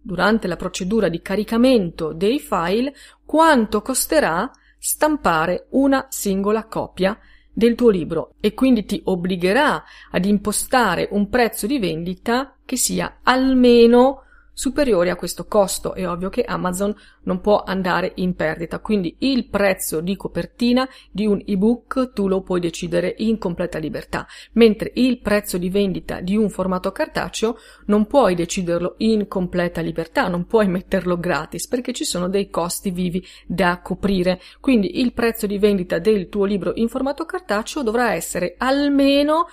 durante 0.00 0.46
la 0.48 0.56
procedura 0.56 1.08
di 1.08 1.20
caricamento 1.20 2.12
dei 2.12 2.40
file, 2.40 2.94
quanto 3.24 3.80
costerà 3.80 4.50
stampare 4.78 5.66
una 5.70 6.06
singola 6.08 6.64
copia 6.66 7.18
del 7.58 7.74
tuo 7.74 7.90
libro 7.90 8.34
e 8.38 8.54
quindi 8.54 8.84
ti 8.84 9.00
obbligherà 9.02 9.82
ad 10.12 10.24
impostare 10.24 11.08
un 11.10 11.28
prezzo 11.28 11.66
di 11.66 11.80
vendita 11.80 12.54
che 12.64 12.76
sia 12.76 13.18
almeno 13.24 14.26
superiori 14.58 15.08
a 15.08 15.14
questo 15.14 15.46
costo. 15.46 15.94
È 15.94 16.08
ovvio 16.08 16.30
che 16.30 16.42
Amazon 16.42 16.92
non 17.22 17.40
può 17.40 17.62
andare 17.62 18.10
in 18.16 18.34
perdita, 18.34 18.80
quindi 18.80 19.14
il 19.20 19.46
prezzo 19.46 20.00
di 20.00 20.16
copertina 20.16 20.88
di 21.12 21.26
un 21.26 21.40
ebook 21.46 22.12
tu 22.12 22.26
lo 22.26 22.40
puoi 22.40 22.58
decidere 22.58 23.14
in 23.18 23.38
completa 23.38 23.78
libertà, 23.78 24.26
mentre 24.54 24.90
il 24.94 25.20
prezzo 25.20 25.58
di 25.58 25.70
vendita 25.70 26.20
di 26.20 26.36
un 26.36 26.50
formato 26.50 26.90
cartaceo 26.90 27.56
non 27.86 28.06
puoi 28.06 28.34
deciderlo 28.34 28.94
in 28.98 29.28
completa 29.28 29.80
libertà, 29.80 30.26
non 30.26 30.46
puoi 30.46 30.66
metterlo 30.66 31.20
gratis 31.20 31.68
perché 31.68 31.92
ci 31.92 32.04
sono 32.04 32.28
dei 32.28 32.50
costi 32.50 32.90
vivi 32.90 33.24
da 33.46 33.80
coprire. 33.80 34.40
Quindi 34.58 34.98
il 34.98 35.12
prezzo 35.12 35.46
di 35.46 35.58
vendita 35.58 36.00
del 36.00 36.28
tuo 36.28 36.44
libro 36.44 36.72
in 36.74 36.88
formato 36.88 37.24
cartaceo 37.24 37.84
dovrà 37.84 38.12
essere 38.12 38.56
almeno 38.58 39.46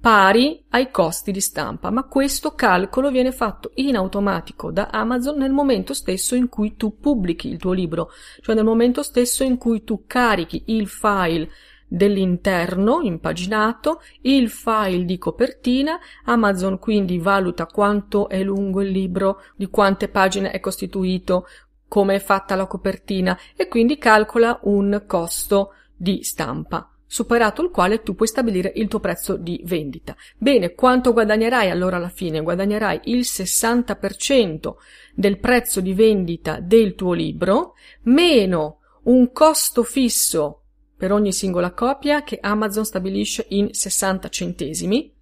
pari 0.00 0.64
ai 0.70 0.90
costi 0.90 1.32
di 1.32 1.40
stampa, 1.40 1.90
ma 1.90 2.04
questo 2.04 2.52
calcolo 2.52 3.10
viene 3.10 3.32
fatto 3.32 3.72
in 3.74 3.96
automatico 3.96 4.70
da 4.70 4.88
Amazon 4.92 5.38
nel 5.38 5.50
momento 5.50 5.92
stesso 5.92 6.34
in 6.34 6.48
cui 6.48 6.76
tu 6.76 6.98
pubblichi 6.98 7.48
il 7.48 7.58
tuo 7.58 7.72
libro, 7.72 8.10
cioè 8.40 8.54
nel 8.54 8.64
momento 8.64 9.02
stesso 9.02 9.42
in 9.42 9.58
cui 9.58 9.82
tu 9.82 10.04
carichi 10.06 10.64
il 10.66 10.86
file 10.86 11.50
dell'interno 11.88 13.00
impaginato, 13.00 14.00
il 14.22 14.50
file 14.50 15.04
di 15.04 15.18
copertina, 15.18 15.98
Amazon 16.24 16.78
quindi 16.78 17.18
valuta 17.18 17.66
quanto 17.66 18.28
è 18.28 18.42
lungo 18.42 18.82
il 18.82 18.90
libro, 18.90 19.42
di 19.56 19.68
quante 19.68 20.08
pagine 20.08 20.50
è 20.50 20.60
costituito, 20.60 21.46
come 21.88 22.16
è 22.16 22.18
fatta 22.20 22.54
la 22.54 22.66
copertina 22.66 23.36
e 23.56 23.66
quindi 23.66 23.96
calcola 23.98 24.60
un 24.64 25.02
costo 25.06 25.72
di 25.96 26.22
stampa 26.22 26.92
superato 27.08 27.62
il 27.62 27.70
quale 27.70 28.02
tu 28.02 28.14
puoi 28.14 28.28
stabilire 28.28 28.70
il 28.76 28.86
tuo 28.86 29.00
prezzo 29.00 29.36
di 29.36 29.60
vendita. 29.64 30.14
Bene, 30.36 30.74
quanto 30.74 31.12
guadagnerai 31.12 31.70
allora 31.70 31.96
alla 31.96 32.10
fine? 32.10 32.42
Guadagnerai 32.42 33.00
il 33.04 33.20
60% 33.20 34.74
del 35.14 35.40
prezzo 35.40 35.80
di 35.80 35.94
vendita 35.94 36.60
del 36.60 36.94
tuo 36.94 37.14
libro 37.14 37.72
meno 38.02 38.80
un 39.04 39.32
costo 39.32 39.82
fisso 39.82 40.64
per 40.96 41.12
ogni 41.12 41.32
singola 41.32 41.72
copia 41.72 42.22
che 42.22 42.38
Amazon 42.40 42.84
stabilisce 42.84 43.46
in 43.48 43.72
60 43.72 44.28
centesimi 44.28 45.12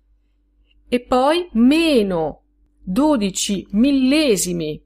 e 0.88 1.00
poi 1.00 1.49
meno 1.52 2.43
12 2.83 3.69
millesimi 3.73 4.83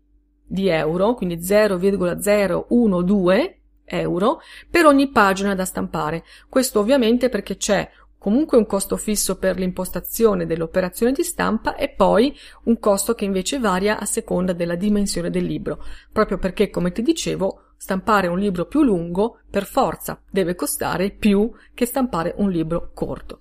di 0.47 0.69
euro, 0.69 1.15
quindi 1.15 1.43
0,012 1.43 3.60
euro 3.91 4.41
per 4.71 4.87
ogni 4.87 5.11
pagina 5.11 5.55
da 5.55 5.65
stampare. 5.65 6.25
Questo 6.49 6.81
ovviamente 6.81 7.29
perché 7.29 7.57
c'è 7.57 7.91
comunque 8.21 8.59
un 8.59 8.67
costo 8.67 8.97
fisso 8.97 9.39
per 9.39 9.59
l'impostazione 9.59 10.47
dell'operazione 10.47 11.13
di 11.13 11.23
stampa 11.23 11.75
e 11.75 11.89
poi 11.89 12.37
un 12.65 12.79
costo 12.79 13.15
che 13.15 13.25
invece 13.25 13.59
varia 13.59 13.99
a 13.99 14.05
seconda 14.05 14.53
della 14.53 14.75
dimensione 14.75 15.31
del 15.31 15.45
libro, 15.45 15.83
proprio 16.13 16.37
perché, 16.37 16.69
come 16.69 16.93
ti 16.93 17.01
dicevo, 17.01 17.63
stampare 17.79 18.27
un 18.27 18.39
libro 18.39 18.67
più 18.67 18.83
lungo 18.83 19.39
per 19.49 19.65
forza 19.65 20.21
deve 20.31 20.55
costare 20.55 21.11
più 21.11 21.51
che 21.73 21.87
stampare 21.87 22.35
un 22.37 22.51
libro 22.51 22.91
corto. 22.93 23.39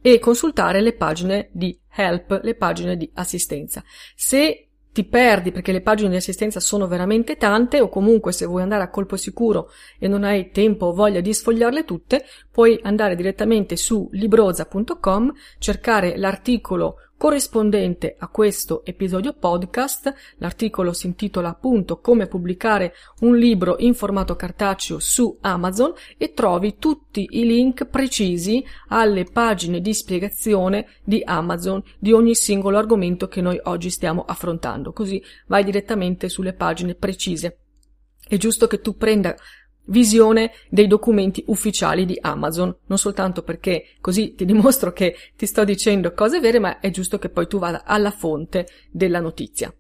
e 0.01 0.19
consultare 0.19 0.81
le 0.81 0.93
pagine 0.93 1.49
di 1.51 1.77
help, 1.93 2.39
le 2.43 2.55
pagine 2.55 2.97
di 2.97 3.09
assistenza. 3.13 3.83
Se 4.15 4.67
ti 4.91 5.05
perdi 5.05 5.51
perché 5.51 5.71
le 5.71 5.81
pagine 5.81 6.09
di 6.09 6.15
assistenza 6.17 6.59
sono 6.59 6.87
veramente 6.87 7.37
tante 7.37 7.79
o 7.79 7.87
comunque 7.87 8.33
se 8.33 8.45
vuoi 8.45 8.61
andare 8.61 8.83
a 8.83 8.89
colpo 8.89 9.15
sicuro 9.15 9.69
e 9.97 10.07
non 10.07 10.23
hai 10.23 10.51
tempo 10.51 10.87
o 10.87 10.93
voglia 10.93 11.21
di 11.21 11.33
sfogliarle 11.33 11.85
tutte, 11.85 12.25
puoi 12.51 12.77
andare 12.83 13.15
direttamente 13.15 13.77
su 13.77 14.09
libroza.com, 14.11 15.31
cercare 15.59 16.17
l'articolo 16.17 16.95
corrispondente 17.21 18.15
a 18.17 18.29
questo 18.29 18.83
episodio 18.83 19.33
podcast. 19.33 20.11
L'articolo 20.37 20.91
si 20.91 21.05
intitola 21.05 21.49
appunto 21.49 21.99
Come 21.99 22.25
pubblicare 22.25 22.95
un 23.19 23.37
libro 23.37 23.75
in 23.77 23.93
formato 23.93 24.35
cartaceo 24.35 24.97
su 24.97 25.37
Amazon 25.41 25.93
e 26.17 26.33
trovi 26.33 26.77
tutti 26.79 27.27
i 27.29 27.45
link 27.45 27.85
precisi 27.85 28.65
alle 28.87 29.25
pagine 29.25 29.81
di 29.81 29.93
spiegazione 29.93 30.87
di 31.03 31.21
Amazon 31.23 31.83
di 31.99 32.11
ogni 32.11 32.33
singolo 32.33 32.79
argomento 32.79 33.27
che 33.27 33.41
noi 33.41 33.59
oggi 33.65 33.91
stiamo 33.91 34.25
affrontando. 34.25 34.91
Così 34.91 35.21
vai 35.45 35.63
direttamente 35.63 36.27
sulle 36.27 36.53
pagine 36.53 36.95
precise. 36.95 37.59
È 38.27 38.37
giusto 38.37 38.65
che 38.65 38.81
tu 38.81 38.97
prenda 38.97 39.35
visione 39.85 40.51
dei 40.69 40.87
documenti 40.87 41.43
ufficiali 41.47 42.05
di 42.05 42.17
Amazon, 42.19 42.75
non 42.85 42.97
soltanto 42.97 43.43
perché 43.43 43.95
così 43.99 44.33
ti 44.35 44.45
dimostro 44.45 44.93
che 44.93 45.15
ti 45.35 45.45
sto 45.45 45.63
dicendo 45.63 46.13
cose 46.13 46.39
vere, 46.39 46.59
ma 46.59 46.79
è 46.79 46.89
giusto 46.89 47.17
che 47.17 47.29
poi 47.29 47.47
tu 47.47 47.59
vada 47.59 47.83
alla 47.85 48.11
fonte 48.11 48.67
della 48.91 49.19
notizia. 49.19 49.73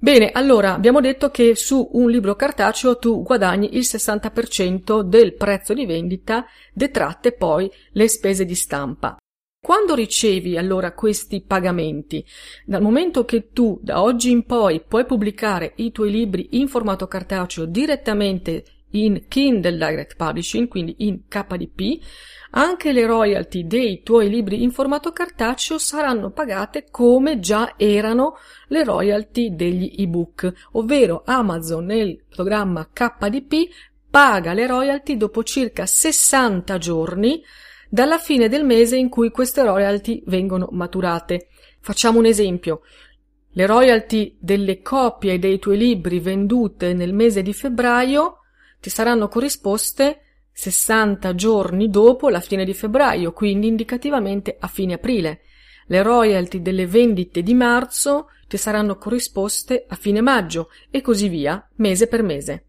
Bene, 0.00 0.30
allora 0.30 0.74
abbiamo 0.74 1.00
detto 1.00 1.30
che 1.30 1.56
su 1.56 1.88
un 1.94 2.08
libro 2.08 2.36
cartaceo 2.36 2.98
tu 2.98 3.22
guadagni 3.22 3.76
il 3.76 3.80
60% 3.80 5.00
del 5.00 5.34
prezzo 5.34 5.74
di 5.74 5.86
vendita, 5.86 6.46
detratte 6.72 7.32
poi 7.32 7.68
le 7.92 8.06
spese 8.06 8.44
di 8.44 8.54
stampa. 8.54 9.16
Quando 9.60 9.96
ricevi 9.96 10.56
allora 10.56 10.92
questi 10.92 11.42
pagamenti? 11.42 12.24
Dal 12.64 12.80
momento 12.80 13.24
che 13.24 13.48
tu 13.50 13.80
da 13.82 14.00
oggi 14.00 14.30
in 14.30 14.44
poi 14.44 14.80
puoi 14.86 15.04
pubblicare 15.04 15.72
i 15.76 15.90
tuoi 15.90 16.12
libri 16.12 16.50
in 16.52 16.68
formato 16.68 17.08
cartaceo 17.08 17.64
direttamente 17.64 18.64
in 18.90 19.24
Kindle 19.28 19.76
Direct 19.76 20.16
Publishing, 20.16 20.68
quindi 20.68 20.94
in 20.98 21.26
KDP, 21.28 22.02
anche 22.50 22.92
le 22.92 23.04
royalty 23.04 23.66
dei 23.66 24.02
tuoi 24.02 24.28
libri 24.28 24.62
in 24.62 24.70
formato 24.70 25.12
cartaceo 25.12 25.78
saranno 25.78 26.30
pagate 26.30 26.86
come 26.90 27.40
già 27.40 27.74
erano 27.76 28.36
le 28.68 28.84
royalty 28.84 29.54
degli 29.54 29.94
ebook, 29.98 30.50
ovvero 30.72 31.22
Amazon 31.26 31.84
nel 31.84 32.22
programma 32.28 32.88
KDP 32.90 33.68
paga 34.10 34.54
le 34.54 34.66
royalty 34.66 35.16
dopo 35.16 35.42
circa 35.42 35.84
60 35.84 36.78
giorni 36.78 37.42
dalla 37.90 38.18
fine 38.18 38.48
del 38.48 38.64
mese 38.64 38.96
in 38.96 39.08
cui 39.08 39.30
queste 39.30 39.62
royalty 39.62 40.22
vengono 40.26 40.68
maturate. 40.72 41.48
Facciamo 41.80 42.18
un 42.18 42.26
esempio. 42.26 42.80
Le 43.52 43.66
royalty 43.66 44.36
delle 44.38 44.82
copie 44.82 45.38
dei 45.38 45.58
tuoi 45.58 45.78
libri 45.78 46.20
vendute 46.20 46.92
nel 46.92 47.12
mese 47.12 47.42
di 47.42 47.52
febbraio 47.52 48.38
ti 48.80 48.90
saranno 48.90 49.28
corrisposte 49.28 50.22
60 50.52 51.34
giorni 51.34 51.88
dopo 51.88 52.28
la 52.28 52.40
fine 52.40 52.64
di 52.64 52.74
febbraio, 52.74 53.32
quindi 53.32 53.68
indicativamente 53.68 54.56
a 54.58 54.66
fine 54.66 54.94
aprile. 54.94 55.42
Le 55.86 56.02
royalty 56.02 56.60
delle 56.60 56.86
vendite 56.86 57.42
di 57.42 57.54
marzo 57.54 58.28
ti 58.48 58.56
saranno 58.56 58.96
corrisposte 58.96 59.84
a 59.86 59.94
fine 59.94 60.20
maggio 60.20 60.70
e 60.90 61.00
così 61.00 61.28
via, 61.28 61.64
mese 61.76 62.08
per 62.08 62.22
mese. 62.22 62.64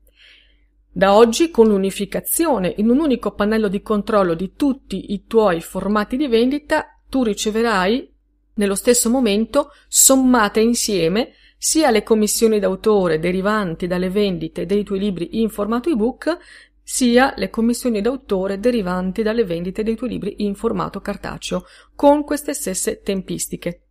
Da 0.91 1.15
oggi, 1.15 1.49
con 1.49 1.67
l'unificazione 1.67 2.73
in 2.77 2.89
un 2.89 2.99
unico 2.99 3.31
pannello 3.31 3.67
di 3.67 3.81
controllo 3.81 4.33
di 4.33 4.53
tutti 4.55 5.13
i 5.13 5.25
tuoi 5.25 5.61
formati 5.61 6.17
di 6.17 6.27
vendita, 6.27 6.99
tu 7.09 7.23
riceverai 7.23 8.13
nello 8.55 8.75
stesso 8.75 9.09
momento, 9.09 9.71
sommate 9.87 10.59
insieme, 10.59 11.33
sia 11.61 11.91
le 11.91 12.03
commissioni 12.03 12.57
d'autore 12.57 13.19
derivanti 13.19 13.85
dalle 13.85 14.09
vendite 14.09 14.65
dei 14.65 14.85
tuoi 14.85 14.99
libri 14.99 15.41
in 15.41 15.49
formato 15.49 15.89
ebook, 15.89 16.37
sia 16.81 17.33
le 17.35 17.49
commissioni 17.49 17.99
d'autore 17.99 18.59
derivanti 18.59 19.21
dalle 19.23 19.43
vendite 19.43 19.83
dei 19.83 19.95
tuoi 19.95 20.09
libri 20.09 20.35
in 20.37 20.55
formato 20.55 21.01
cartaceo, 21.01 21.65
con 21.93 22.23
queste 22.23 22.53
stesse 22.53 23.01
tempistiche. 23.01 23.81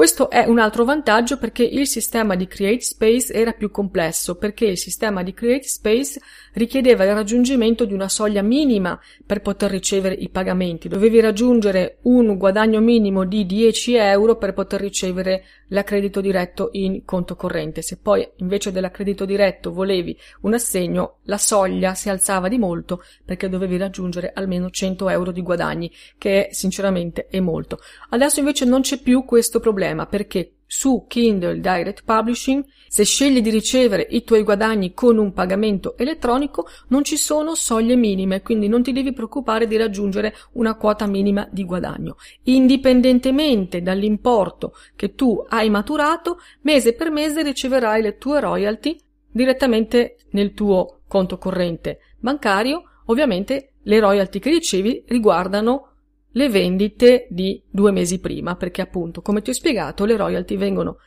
Questo 0.00 0.30
è 0.30 0.46
un 0.46 0.58
altro 0.58 0.86
vantaggio 0.86 1.36
perché 1.36 1.62
il 1.62 1.86
sistema 1.86 2.34
di 2.34 2.46
Create 2.46 2.80
Space 2.80 3.30
era 3.34 3.52
più 3.52 3.70
complesso, 3.70 4.36
perché 4.36 4.64
il 4.64 4.78
sistema 4.78 5.22
di 5.22 5.34
Create 5.34 5.68
Space 5.68 6.18
richiedeva 6.54 7.04
il 7.04 7.12
raggiungimento 7.12 7.84
di 7.84 7.92
una 7.92 8.08
soglia 8.08 8.40
minima 8.40 8.98
per 9.26 9.42
poter 9.42 9.70
ricevere 9.70 10.14
i 10.14 10.30
pagamenti. 10.30 10.88
Dovevi 10.88 11.20
raggiungere 11.20 11.98
un 12.04 12.38
guadagno 12.38 12.80
minimo 12.80 13.26
di 13.26 13.44
10 13.44 13.96
euro 13.96 14.36
per 14.36 14.54
poter 14.54 14.80
ricevere 14.80 15.44
l'accredito 15.68 16.22
diretto 16.22 16.70
in 16.72 17.04
conto 17.04 17.36
corrente. 17.36 17.82
Se 17.82 17.98
poi 17.98 18.26
invece 18.36 18.72
dell'accredito 18.72 19.26
diretto 19.26 19.70
volevi 19.70 20.18
un 20.40 20.54
assegno, 20.54 21.18
la 21.24 21.36
soglia 21.36 21.92
si 21.92 22.08
alzava 22.08 22.48
di 22.48 22.56
molto 22.56 23.02
perché 23.22 23.50
dovevi 23.50 23.76
raggiungere 23.76 24.32
almeno 24.34 24.70
100 24.70 25.10
euro 25.10 25.30
di 25.30 25.42
guadagni, 25.42 25.92
che 26.16 26.48
sinceramente 26.52 27.26
è 27.26 27.38
molto. 27.40 27.80
Adesso 28.08 28.38
invece 28.38 28.64
non 28.64 28.80
c'è 28.80 28.98
più 28.98 29.26
questo 29.26 29.60
problema 29.60 29.88
perché 30.06 30.54
su 30.72 31.06
Kindle 31.08 31.58
Direct 31.58 32.04
Publishing, 32.04 32.64
se 32.86 33.04
scegli 33.04 33.40
di 33.40 33.50
ricevere 33.50 34.06
i 34.08 34.22
tuoi 34.22 34.44
guadagni 34.44 34.94
con 34.94 35.18
un 35.18 35.32
pagamento 35.32 35.96
elettronico, 35.98 36.68
non 36.88 37.02
ci 37.02 37.16
sono 37.16 37.56
soglie 37.56 37.96
minime, 37.96 38.40
quindi 38.40 38.68
non 38.68 38.80
ti 38.80 38.92
devi 38.92 39.12
preoccupare 39.12 39.66
di 39.66 39.76
raggiungere 39.76 40.32
una 40.52 40.76
quota 40.76 41.06
minima 41.06 41.48
di 41.50 41.64
guadagno. 41.64 42.18
Indipendentemente 42.44 43.82
dall'importo 43.82 44.74
che 44.94 45.16
tu 45.16 45.44
hai 45.48 45.68
maturato, 45.70 46.38
mese 46.60 46.92
per 46.92 47.10
mese 47.10 47.42
riceverai 47.42 48.00
le 48.00 48.16
tue 48.16 48.38
royalty 48.38 48.96
direttamente 49.28 50.18
nel 50.30 50.52
tuo 50.52 51.00
conto 51.08 51.36
corrente 51.36 51.98
bancario. 52.20 52.84
Ovviamente 53.06 53.72
le 53.82 53.98
royalty 53.98 54.38
che 54.38 54.50
ricevi 54.50 55.04
riguardano 55.08 55.89
le 56.32 56.48
vendite 56.48 57.26
di 57.30 57.62
due 57.68 57.90
mesi 57.90 58.20
prima, 58.20 58.56
perché 58.56 58.80
appunto, 58.82 59.22
come 59.22 59.42
ti 59.42 59.50
ho 59.50 59.54
spiegato, 59.54 60.04
le 60.04 60.16
royalty 60.16 60.56
vengono 60.56 60.98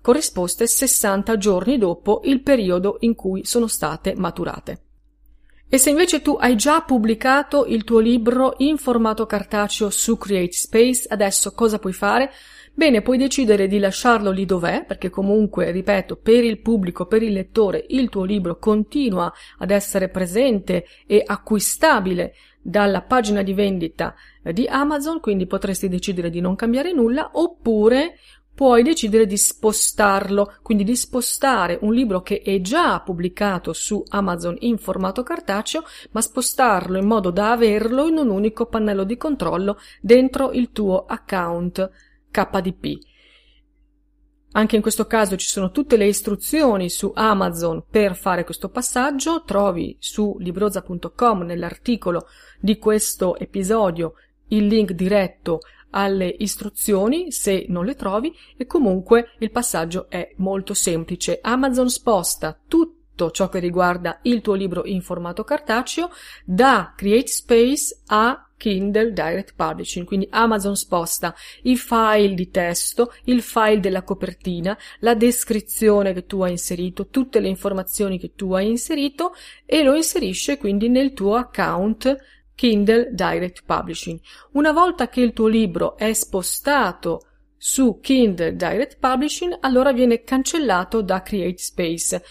corrisposte 0.00 0.66
60 0.66 1.36
giorni 1.36 1.78
dopo 1.78 2.22
il 2.24 2.42
periodo 2.42 2.96
in 3.00 3.14
cui 3.14 3.44
sono 3.44 3.66
state 3.66 4.14
maturate. 4.16 4.82
E 5.68 5.78
se 5.78 5.90
invece 5.90 6.20
tu 6.20 6.36
hai 6.40 6.56
già 6.56 6.80
pubblicato 6.80 7.64
il 7.64 7.84
tuo 7.84 8.00
libro 8.00 8.54
in 8.58 8.76
formato 8.76 9.26
cartaceo 9.26 9.88
su 9.90 10.18
Create 10.18 10.52
Space, 10.52 11.06
adesso 11.08 11.52
cosa 11.52 11.78
puoi 11.78 11.92
fare? 11.92 12.30
Bene, 12.74 13.02
puoi 13.02 13.18
decidere 13.18 13.68
di 13.68 13.78
lasciarlo 13.78 14.30
lì 14.30 14.46
dov'è, 14.46 14.84
perché 14.84 15.10
comunque, 15.10 15.70
ripeto, 15.70 16.16
per 16.16 16.42
il 16.42 16.60
pubblico, 16.60 17.06
per 17.06 17.22
il 17.22 17.32
lettore, 17.32 17.84
il 17.90 18.08
tuo 18.08 18.24
libro 18.24 18.58
continua 18.58 19.32
ad 19.58 19.70
essere 19.70 20.08
presente 20.08 20.86
e 21.06 21.22
acquistabile 21.24 22.34
dalla 22.60 23.02
pagina 23.02 23.42
di 23.42 23.54
vendita 23.54 24.14
di 24.42 24.66
Amazon, 24.66 25.20
quindi 25.20 25.46
potresti 25.46 25.88
decidere 25.88 26.30
di 26.30 26.40
non 26.40 26.56
cambiare 26.56 26.92
nulla, 26.92 27.30
oppure 27.34 28.16
puoi 28.60 28.82
decidere 28.82 29.26
di 29.26 29.36
spostarlo, 29.36 30.56
quindi 30.62 30.84
di 30.84 30.94
spostare 30.94 31.78
un 31.80 31.94
libro 31.94 32.20
che 32.20 32.42
è 32.42 32.60
già 32.60 33.00
pubblicato 33.00 33.72
su 33.72 34.02
Amazon 34.08 34.56
in 34.60 34.76
formato 34.76 35.22
cartaceo, 35.22 35.82
ma 36.10 36.20
spostarlo 36.20 36.98
in 36.98 37.06
modo 37.06 37.30
da 37.30 37.52
averlo 37.52 38.06
in 38.06 38.18
un 38.18 38.28
unico 38.28 38.66
pannello 38.66 39.04
di 39.04 39.16
controllo 39.16 39.78
dentro 40.00 40.52
il 40.52 40.72
tuo 40.72 41.06
account 41.06 41.90
KDP. 42.30 42.98
Anche 44.52 44.74
in 44.76 44.82
questo 44.82 45.06
caso 45.06 45.36
ci 45.36 45.46
sono 45.46 45.70
tutte 45.70 45.96
le 45.96 46.06
istruzioni 46.06 46.90
su 46.90 47.12
Amazon 47.14 47.84
per 47.88 48.16
fare 48.16 48.42
questo 48.44 48.68
passaggio, 48.68 49.44
trovi 49.44 49.96
su 50.00 50.36
libroza.com 50.38 51.42
nell'articolo 51.42 52.26
di 52.58 52.76
questo 52.76 53.38
episodio 53.38 54.14
il 54.50 54.66
link 54.66 54.92
diretto 54.92 55.60
alle 55.90 56.34
istruzioni 56.38 57.32
se 57.32 57.66
non 57.68 57.84
le 57.84 57.94
trovi 57.94 58.32
e 58.56 58.66
comunque 58.66 59.32
il 59.38 59.50
passaggio 59.50 60.08
è 60.08 60.32
molto 60.36 60.74
semplice. 60.74 61.40
Amazon 61.42 61.90
sposta 61.90 62.58
tutto 62.68 63.30
ciò 63.30 63.48
che 63.48 63.58
riguarda 63.58 64.20
il 64.22 64.40
tuo 64.40 64.54
libro 64.54 64.86
in 64.86 65.02
formato 65.02 65.44
cartaceo 65.44 66.10
da 66.44 66.94
Create 66.96 67.26
Space 67.26 68.02
a 68.06 68.44
Kindle 68.56 69.12
Direct 69.12 69.54
Publishing, 69.56 70.06
quindi 70.06 70.28
Amazon 70.30 70.76
sposta 70.76 71.34
i 71.62 71.78
file 71.78 72.34
di 72.34 72.50
testo, 72.50 73.12
il 73.24 73.40
file 73.40 73.80
della 73.80 74.02
copertina, 74.02 74.76
la 75.00 75.14
descrizione 75.14 76.12
che 76.12 76.26
tu 76.26 76.42
hai 76.42 76.50
inserito, 76.52 77.08
tutte 77.08 77.40
le 77.40 77.48
informazioni 77.48 78.18
che 78.18 78.34
tu 78.34 78.52
hai 78.52 78.68
inserito 78.68 79.34
e 79.64 79.82
lo 79.82 79.94
inserisce 79.94 80.58
quindi 80.58 80.90
nel 80.90 81.14
tuo 81.14 81.36
account 81.36 82.14
Kindle 82.60 83.08
Direct 83.12 83.62
Publishing. 83.64 84.20
Una 84.52 84.70
volta 84.72 85.08
che 85.08 85.22
il 85.22 85.32
tuo 85.32 85.46
libro 85.46 85.96
è 85.96 86.12
spostato 86.12 87.22
su 87.56 88.00
Kindle 88.02 88.54
Direct 88.54 88.98
Publishing, 89.00 89.56
allora 89.60 89.94
viene 89.94 90.24
cancellato 90.24 91.00
da 91.00 91.22
CreateSpace. 91.22 92.22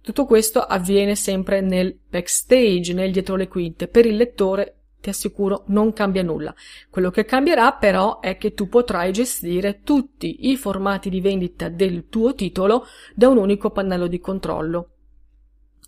Tutto 0.00 0.24
questo 0.24 0.60
avviene 0.60 1.16
sempre 1.16 1.60
nel 1.62 1.98
backstage, 2.08 2.92
nel 2.92 3.10
dietro 3.10 3.34
le 3.34 3.48
quinte. 3.48 3.88
Per 3.88 4.06
il 4.06 4.14
lettore 4.14 4.82
ti 5.00 5.08
assicuro 5.08 5.64
non 5.66 5.92
cambia 5.92 6.22
nulla. 6.22 6.54
Quello 6.88 7.10
che 7.10 7.24
cambierà 7.24 7.72
però 7.72 8.20
è 8.20 8.36
che 8.36 8.54
tu 8.54 8.68
potrai 8.68 9.10
gestire 9.10 9.80
tutti 9.82 10.48
i 10.48 10.56
formati 10.56 11.10
di 11.10 11.20
vendita 11.20 11.68
del 11.68 12.06
tuo 12.08 12.36
titolo 12.36 12.86
da 13.16 13.28
un 13.28 13.36
unico 13.36 13.70
pannello 13.70 14.06
di 14.06 14.20
controllo. 14.20 14.91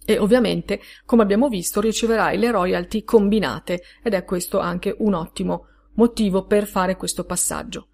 E 0.04 0.18
ovviamente, 0.18 0.80
come 1.06 1.22
abbiamo 1.22 1.48
visto, 1.48 1.80
riceverai 1.80 2.36
le 2.38 2.50
royalty 2.50 3.04
combinate 3.04 3.82
ed 4.02 4.14
è 4.14 4.24
questo 4.24 4.58
anche 4.58 4.94
un 4.98 5.14
ottimo 5.14 5.66
motivo 5.94 6.44
per 6.44 6.66
fare 6.66 6.96
questo 6.96 7.24
passaggio. 7.24 7.88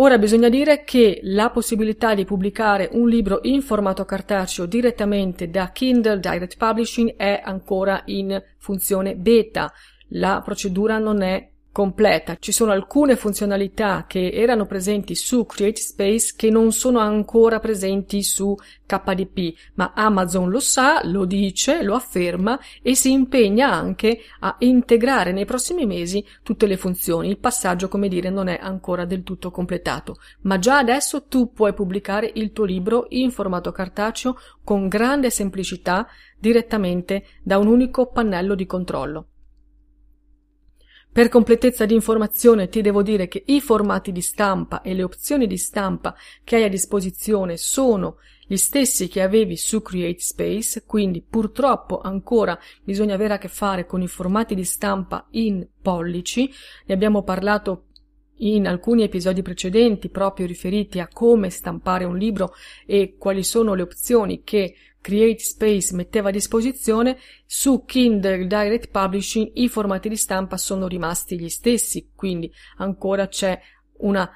Ora 0.00 0.16
bisogna 0.16 0.48
dire 0.48 0.84
che 0.84 1.18
la 1.24 1.50
possibilità 1.50 2.14
di 2.14 2.24
pubblicare 2.24 2.88
un 2.92 3.08
libro 3.08 3.40
in 3.42 3.62
formato 3.62 4.04
cartaceo 4.04 4.64
direttamente 4.64 5.50
da 5.50 5.72
Kindle 5.72 6.20
Direct 6.20 6.56
Publishing 6.56 7.16
è 7.16 7.40
ancora 7.42 8.02
in 8.04 8.40
funzione 8.58 9.16
beta, 9.16 9.72
la 10.10 10.40
procedura 10.44 10.98
non 10.98 11.22
è 11.22 11.50
completa. 11.78 12.36
Ci 12.40 12.50
sono 12.50 12.72
alcune 12.72 13.14
funzionalità 13.14 14.06
che 14.08 14.30
erano 14.30 14.66
presenti 14.66 15.14
su 15.14 15.46
CreateSpace 15.46 16.32
che 16.34 16.50
non 16.50 16.72
sono 16.72 16.98
ancora 16.98 17.60
presenti 17.60 18.24
su 18.24 18.52
KDP, 18.84 19.56
ma 19.74 19.92
Amazon 19.94 20.50
lo 20.50 20.58
sa, 20.58 21.02
lo 21.04 21.24
dice, 21.24 21.84
lo 21.84 21.94
afferma 21.94 22.58
e 22.82 22.96
si 22.96 23.12
impegna 23.12 23.70
anche 23.70 24.22
a 24.40 24.56
integrare 24.58 25.30
nei 25.30 25.44
prossimi 25.44 25.86
mesi 25.86 26.26
tutte 26.42 26.66
le 26.66 26.76
funzioni. 26.76 27.28
Il 27.28 27.38
passaggio, 27.38 27.86
come 27.86 28.08
dire, 28.08 28.28
non 28.28 28.48
è 28.48 28.58
ancora 28.60 29.04
del 29.04 29.22
tutto 29.22 29.52
completato, 29.52 30.16
ma 30.40 30.58
già 30.58 30.78
adesso 30.78 31.26
tu 31.26 31.52
puoi 31.52 31.74
pubblicare 31.74 32.28
il 32.34 32.50
tuo 32.50 32.64
libro 32.64 33.06
in 33.10 33.30
formato 33.30 33.70
cartaceo 33.70 34.36
con 34.64 34.88
grande 34.88 35.30
semplicità 35.30 36.08
direttamente 36.40 37.24
da 37.40 37.56
un 37.56 37.68
unico 37.68 38.06
pannello 38.06 38.56
di 38.56 38.66
controllo. 38.66 39.26
Per 41.18 41.28
completezza 41.28 41.84
di 41.84 41.94
informazione 41.94 42.68
ti 42.68 42.80
devo 42.80 43.02
dire 43.02 43.26
che 43.26 43.42
i 43.46 43.60
formati 43.60 44.12
di 44.12 44.20
stampa 44.20 44.82
e 44.82 44.94
le 44.94 45.02
opzioni 45.02 45.48
di 45.48 45.56
stampa 45.56 46.14
che 46.44 46.54
hai 46.54 46.62
a 46.62 46.68
disposizione 46.68 47.56
sono 47.56 48.18
gli 48.46 48.56
stessi 48.56 49.08
che 49.08 49.20
avevi 49.20 49.56
su 49.56 49.82
CreateSpace, 49.82 50.84
quindi 50.86 51.20
purtroppo 51.20 51.98
ancora 51.98 52.56
bisogna 52.84 53.16
avere 53.16 53.34
a 53.34 53.38
che 53.38 53.48
fare 53.48 53.84
con 53.84 54.00
i 54.00 54.06
formati 54.06 54.54
di 54.54 54.62
stampa 54.62 55.26
in 55.30 55.66
pollici, 55.82 56.52
ne 56.86 56.94
abbiamo 56.94 57.24
parlato 57.24 57.86
in 58.38 58.66
alcuni 58.66 59.02
episodi 59.02 59.42
precedenti 59.42 60.08
proprio 60.08 60.46
riferiti 60.46 61.00
a 61.00 61.08
come 61.12 61.50
stampare 61.50 62.04
un 62.04 62.16
libro 62.16 62.54
e 62.86 63.16
quali 63.18 63.42
sono 63.42 63.74
le 63.74 63.82
opzioni 63.82 64.42
che 64.42 64.74
CreateSpace 65.00 65.94
metteva 65.94 66.28
a 66.28 66.32
disposizione, 66.32 67.18
su 67.46 67.84
Kindle 67.84 68.46
Direct 68.46 68.90
Publishing 68.90 69.52
i 69.54 69.68
formati 69.68 70.08
di 70.08 70.16
stampa 70.16 70.56
sono 70.56 70.86
rimasti 70.86 71.38
gli 71.38 71.48
stessi, 71.48 72.10
quindi 72.14 72.52
ancora 72.76 73.28
c'è 73.28 73.58
una 73.98 74.30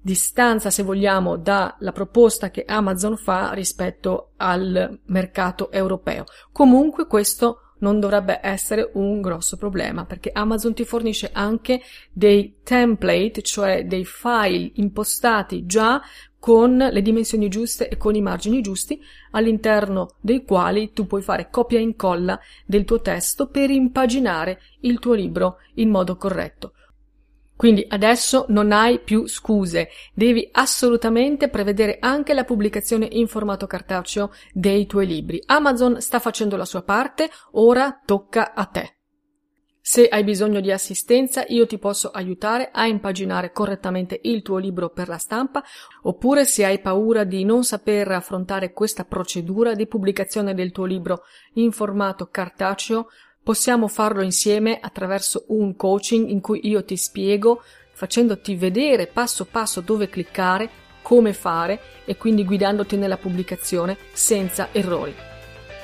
distanza, 0.00 0.70
se 0.70 0.82
vogliamo, 0.82 1.36
dalla 1.36 1.92
proposta 1.92 2.50
che 2.50 2.64
Amazon 2.64 3.16
fa 3.16 3.52
rispetto 3.52 4.32
al 4.36 5.00
mercato 5.06 5.70
europeo. 5.70 6.24
Comunque 6.52 7.06
questo 7.06 7.67
non 7.78 8.00
dovrebbe 8.00 8.40
essere 8.42 8.90
un 8.94 9.20
grosso 9.20 9.56
problema 9.56 10.04
perché 10.04 10.30
Amazon 10.32 10.74
ti 10.74 10.84
fornisce 10.84 11.30
anche 11.32 11.80
dei 12.12 12.56
template, 12.62 13.42
cioè 13.42 13.84
dei 13.84 14.04
file 14.04 14.70
impostati 14.74 15.66
già 15.66 16.00
con 16.38 16.76
le 16.76 17.02
dimensioni 17.02 17.48
giuste 17.48 17.88
e 17.88 17.96
con 17.96 18.14
i 18.14 18.22
margini 18.22 18.60
giusti 18.60 19.00
all'interno 19.32 20.14
dei 20.20 20.44
quali 20.44 20.92
tu 20.92 21.06
puoi 21.06 21.22
fare 21.22 21.48
copia 21.50 21.78
e 21.78 21.82
incolla 21.82 22.38
del 22.64 22.84
tuo 22.84 23.00
testo 23.00 23.48
per 23.48 23.70
impaginare 23.70 24.60
il 24.80 24.98
tuo 24.98 25.14
libro 25.14 25.58
in 25.74 25.90
modo 25.90 26.16
corretto. 26.16 26.72
Quindi 27.58 27.84
adesso 27.88 28.44
non 28.50 28.70
hai 28.70 29.00
più 29.00 29.26
scuse, 29.26 29.88
devi 30.14 30.48
assolutamente 30.52 31.48
prevedere 31.48 31.96
anche 31.98 32.32
la 32.32 32.44
pubblicazione 32.44 33.08
in 33.10 33.26
formato 33.26 33.66
cartaceo 33.66 34.30
dei 34.52 34.86
tuoi 34.86 35.08
libri. 35.08 35.42
Amazon 35.44 36.00
sta 36.00 36.20
facendo 36.20 36.56
la 36.56 36.64
sua 36.64 36.82
parte, 36.82 37.28
ora 37.54 38.00
tocca 38.04 38.54
a 38.54 38.64
te. 38.66 38.98
Se 39.80 40.06
hai 40.06 40.22
bisogno 40.22 40.60
di 40.60 40.70
assistenza, 40.70 41.46
io 41.48 41.66
ti 41.66 41.78
posso 41.78 42.10
aiutare 42.10 42.68
a 42.70 42.86
impaginare 42.86 43.50
correttamente 43.50 44.20
il 44.22 44.42
tuo 44.42 44.58
libro 44.58 44.90
per 44.90 45.08
la 45.08 45.18
stampa, 45.18 45.64
oppure 46.02 46.44
se 46.44 46.64
hai 46.64 46.78
paura 46.78 47.24
di 47.24 47.42
non 47.42 47.64
saper 47.64 48.12
affrontare 48.12 48.72
questa 48.72 49.04
procedura 49.04 49.74
di 49.74 49.88
pubblicazione 49.88 50.54
del 50.54 50.70
tuo 50.70 50.84
libro 50.84 51.22
in 51.54 51.72
formato 51.72 52.28
cartaceo, 52.30 53.08
Possiamo 53.48 53.88
farlo 53.88 54.20
insieme 54.20 54.78
attraverso 54.78 55.44
un 55.46 55.74
coaching 55.74 56.28
in 56.28 56.42
cui 56.42 56.68
io 56.68 56.84
ti 56.84 56.98
spiego, 56.98 57.62
facendoti 57.92 58.54
vedere 58.54 59.06
passo 59.06 59.46
passo 59.46 59.80
dove 59.80 60.10
cliccare, 60.10 60.68
come 61.00 61.32
fare 61.32 61.80
e 62.04 62.18
quindi 62.18 62.44
guidandoti 62.44 62.98
nella 62.98 63.16
pubblicazione 63.16 63.96
senza 64.12 64.68
errori. 64.72 65.14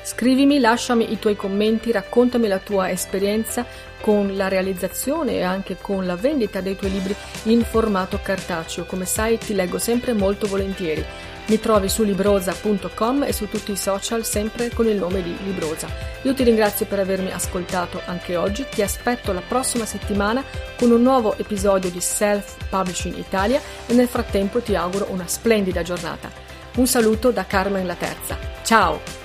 Scrivimi, 0.03 0.59
lasciami 0.59 1.11
i 1.11 1.17
tuoi 1.17 1.35
commenti, 1.35 1.91
raccontami 1.91 2.47
la 2.47 2.59
tua 2.59 2.91
esperienza 2.91 3.65
con 3.99 4.35
la 4.35 4.47
realizzazione 4.47 5.31
e 5.31 5.41
anche 5.41 5.77
con 5.81 6.05
la 6.05 6.15
vendita 6.15 6.61
dei 6.61 6.75
tuoi 6.75 6.91
libri 6.91 7.15
in 7.45 7.63
formato 7.63 8.19
cartaceo. 8.21 8.85
Come 8.85 9.05
sai 9.05 9.39
ti 9.39 9.55
leggo 9.55 9.79
sempre 9.79 10.13
molto 10.13 10.45
volentieri. 10.45 11.03
Mi 11.47 11.59
trovi 11.59 11.89
su 11.89 12.03
librosa.com 12.03 13.23
e 13.23 13.31
su 13.31 13.47
tutti 13.47 13.71
i 13.71 13.77
social 13.77 14.25
sempre 14.25 14.69
con 14.69 14.87
il 14.87 14.97
nome 14.97 15.21
di 15.21 15.35
Librosa. 15.43 15.87
Io 16.23 16.33
ti 16.33 16.43
ringrazio 16.43 16.87
per 16.87 16.99
avermi 16.99 17.31
ascoltato 17.31 18.01
anche 18.05 18.35
oggi, 18.35 18.65
ti 18.67 18.81
aspetto 18.81 19.31
la 19.31 19.43
prossima 19.47 19.85
settimana 19.85 20.43
con 20.75 20.89
un 20.89 21.03
nuovo 21.03 21.37
episodio 21.37 21.91
di 21.91 22.01
Self 22.01 22.55
Publishing 22.67 23.15
Italia 23.17 23.61
e 23.85 23.93
nel 23.93 24.07
frattempo 24.07 24.59
ti 24.59 24.75
auguro 24.75 25.07
una 25.11 25.27
splendida 25.27 25.83
giornata. 25.83 26.31
Un 26.77 26.87
saluto 26.87 27.29
da 27.29 27.45
Carmen 27.45 27.85
La 27.85 27.95
Terza. 27.95 28.37
Ciao! 28.63 29.24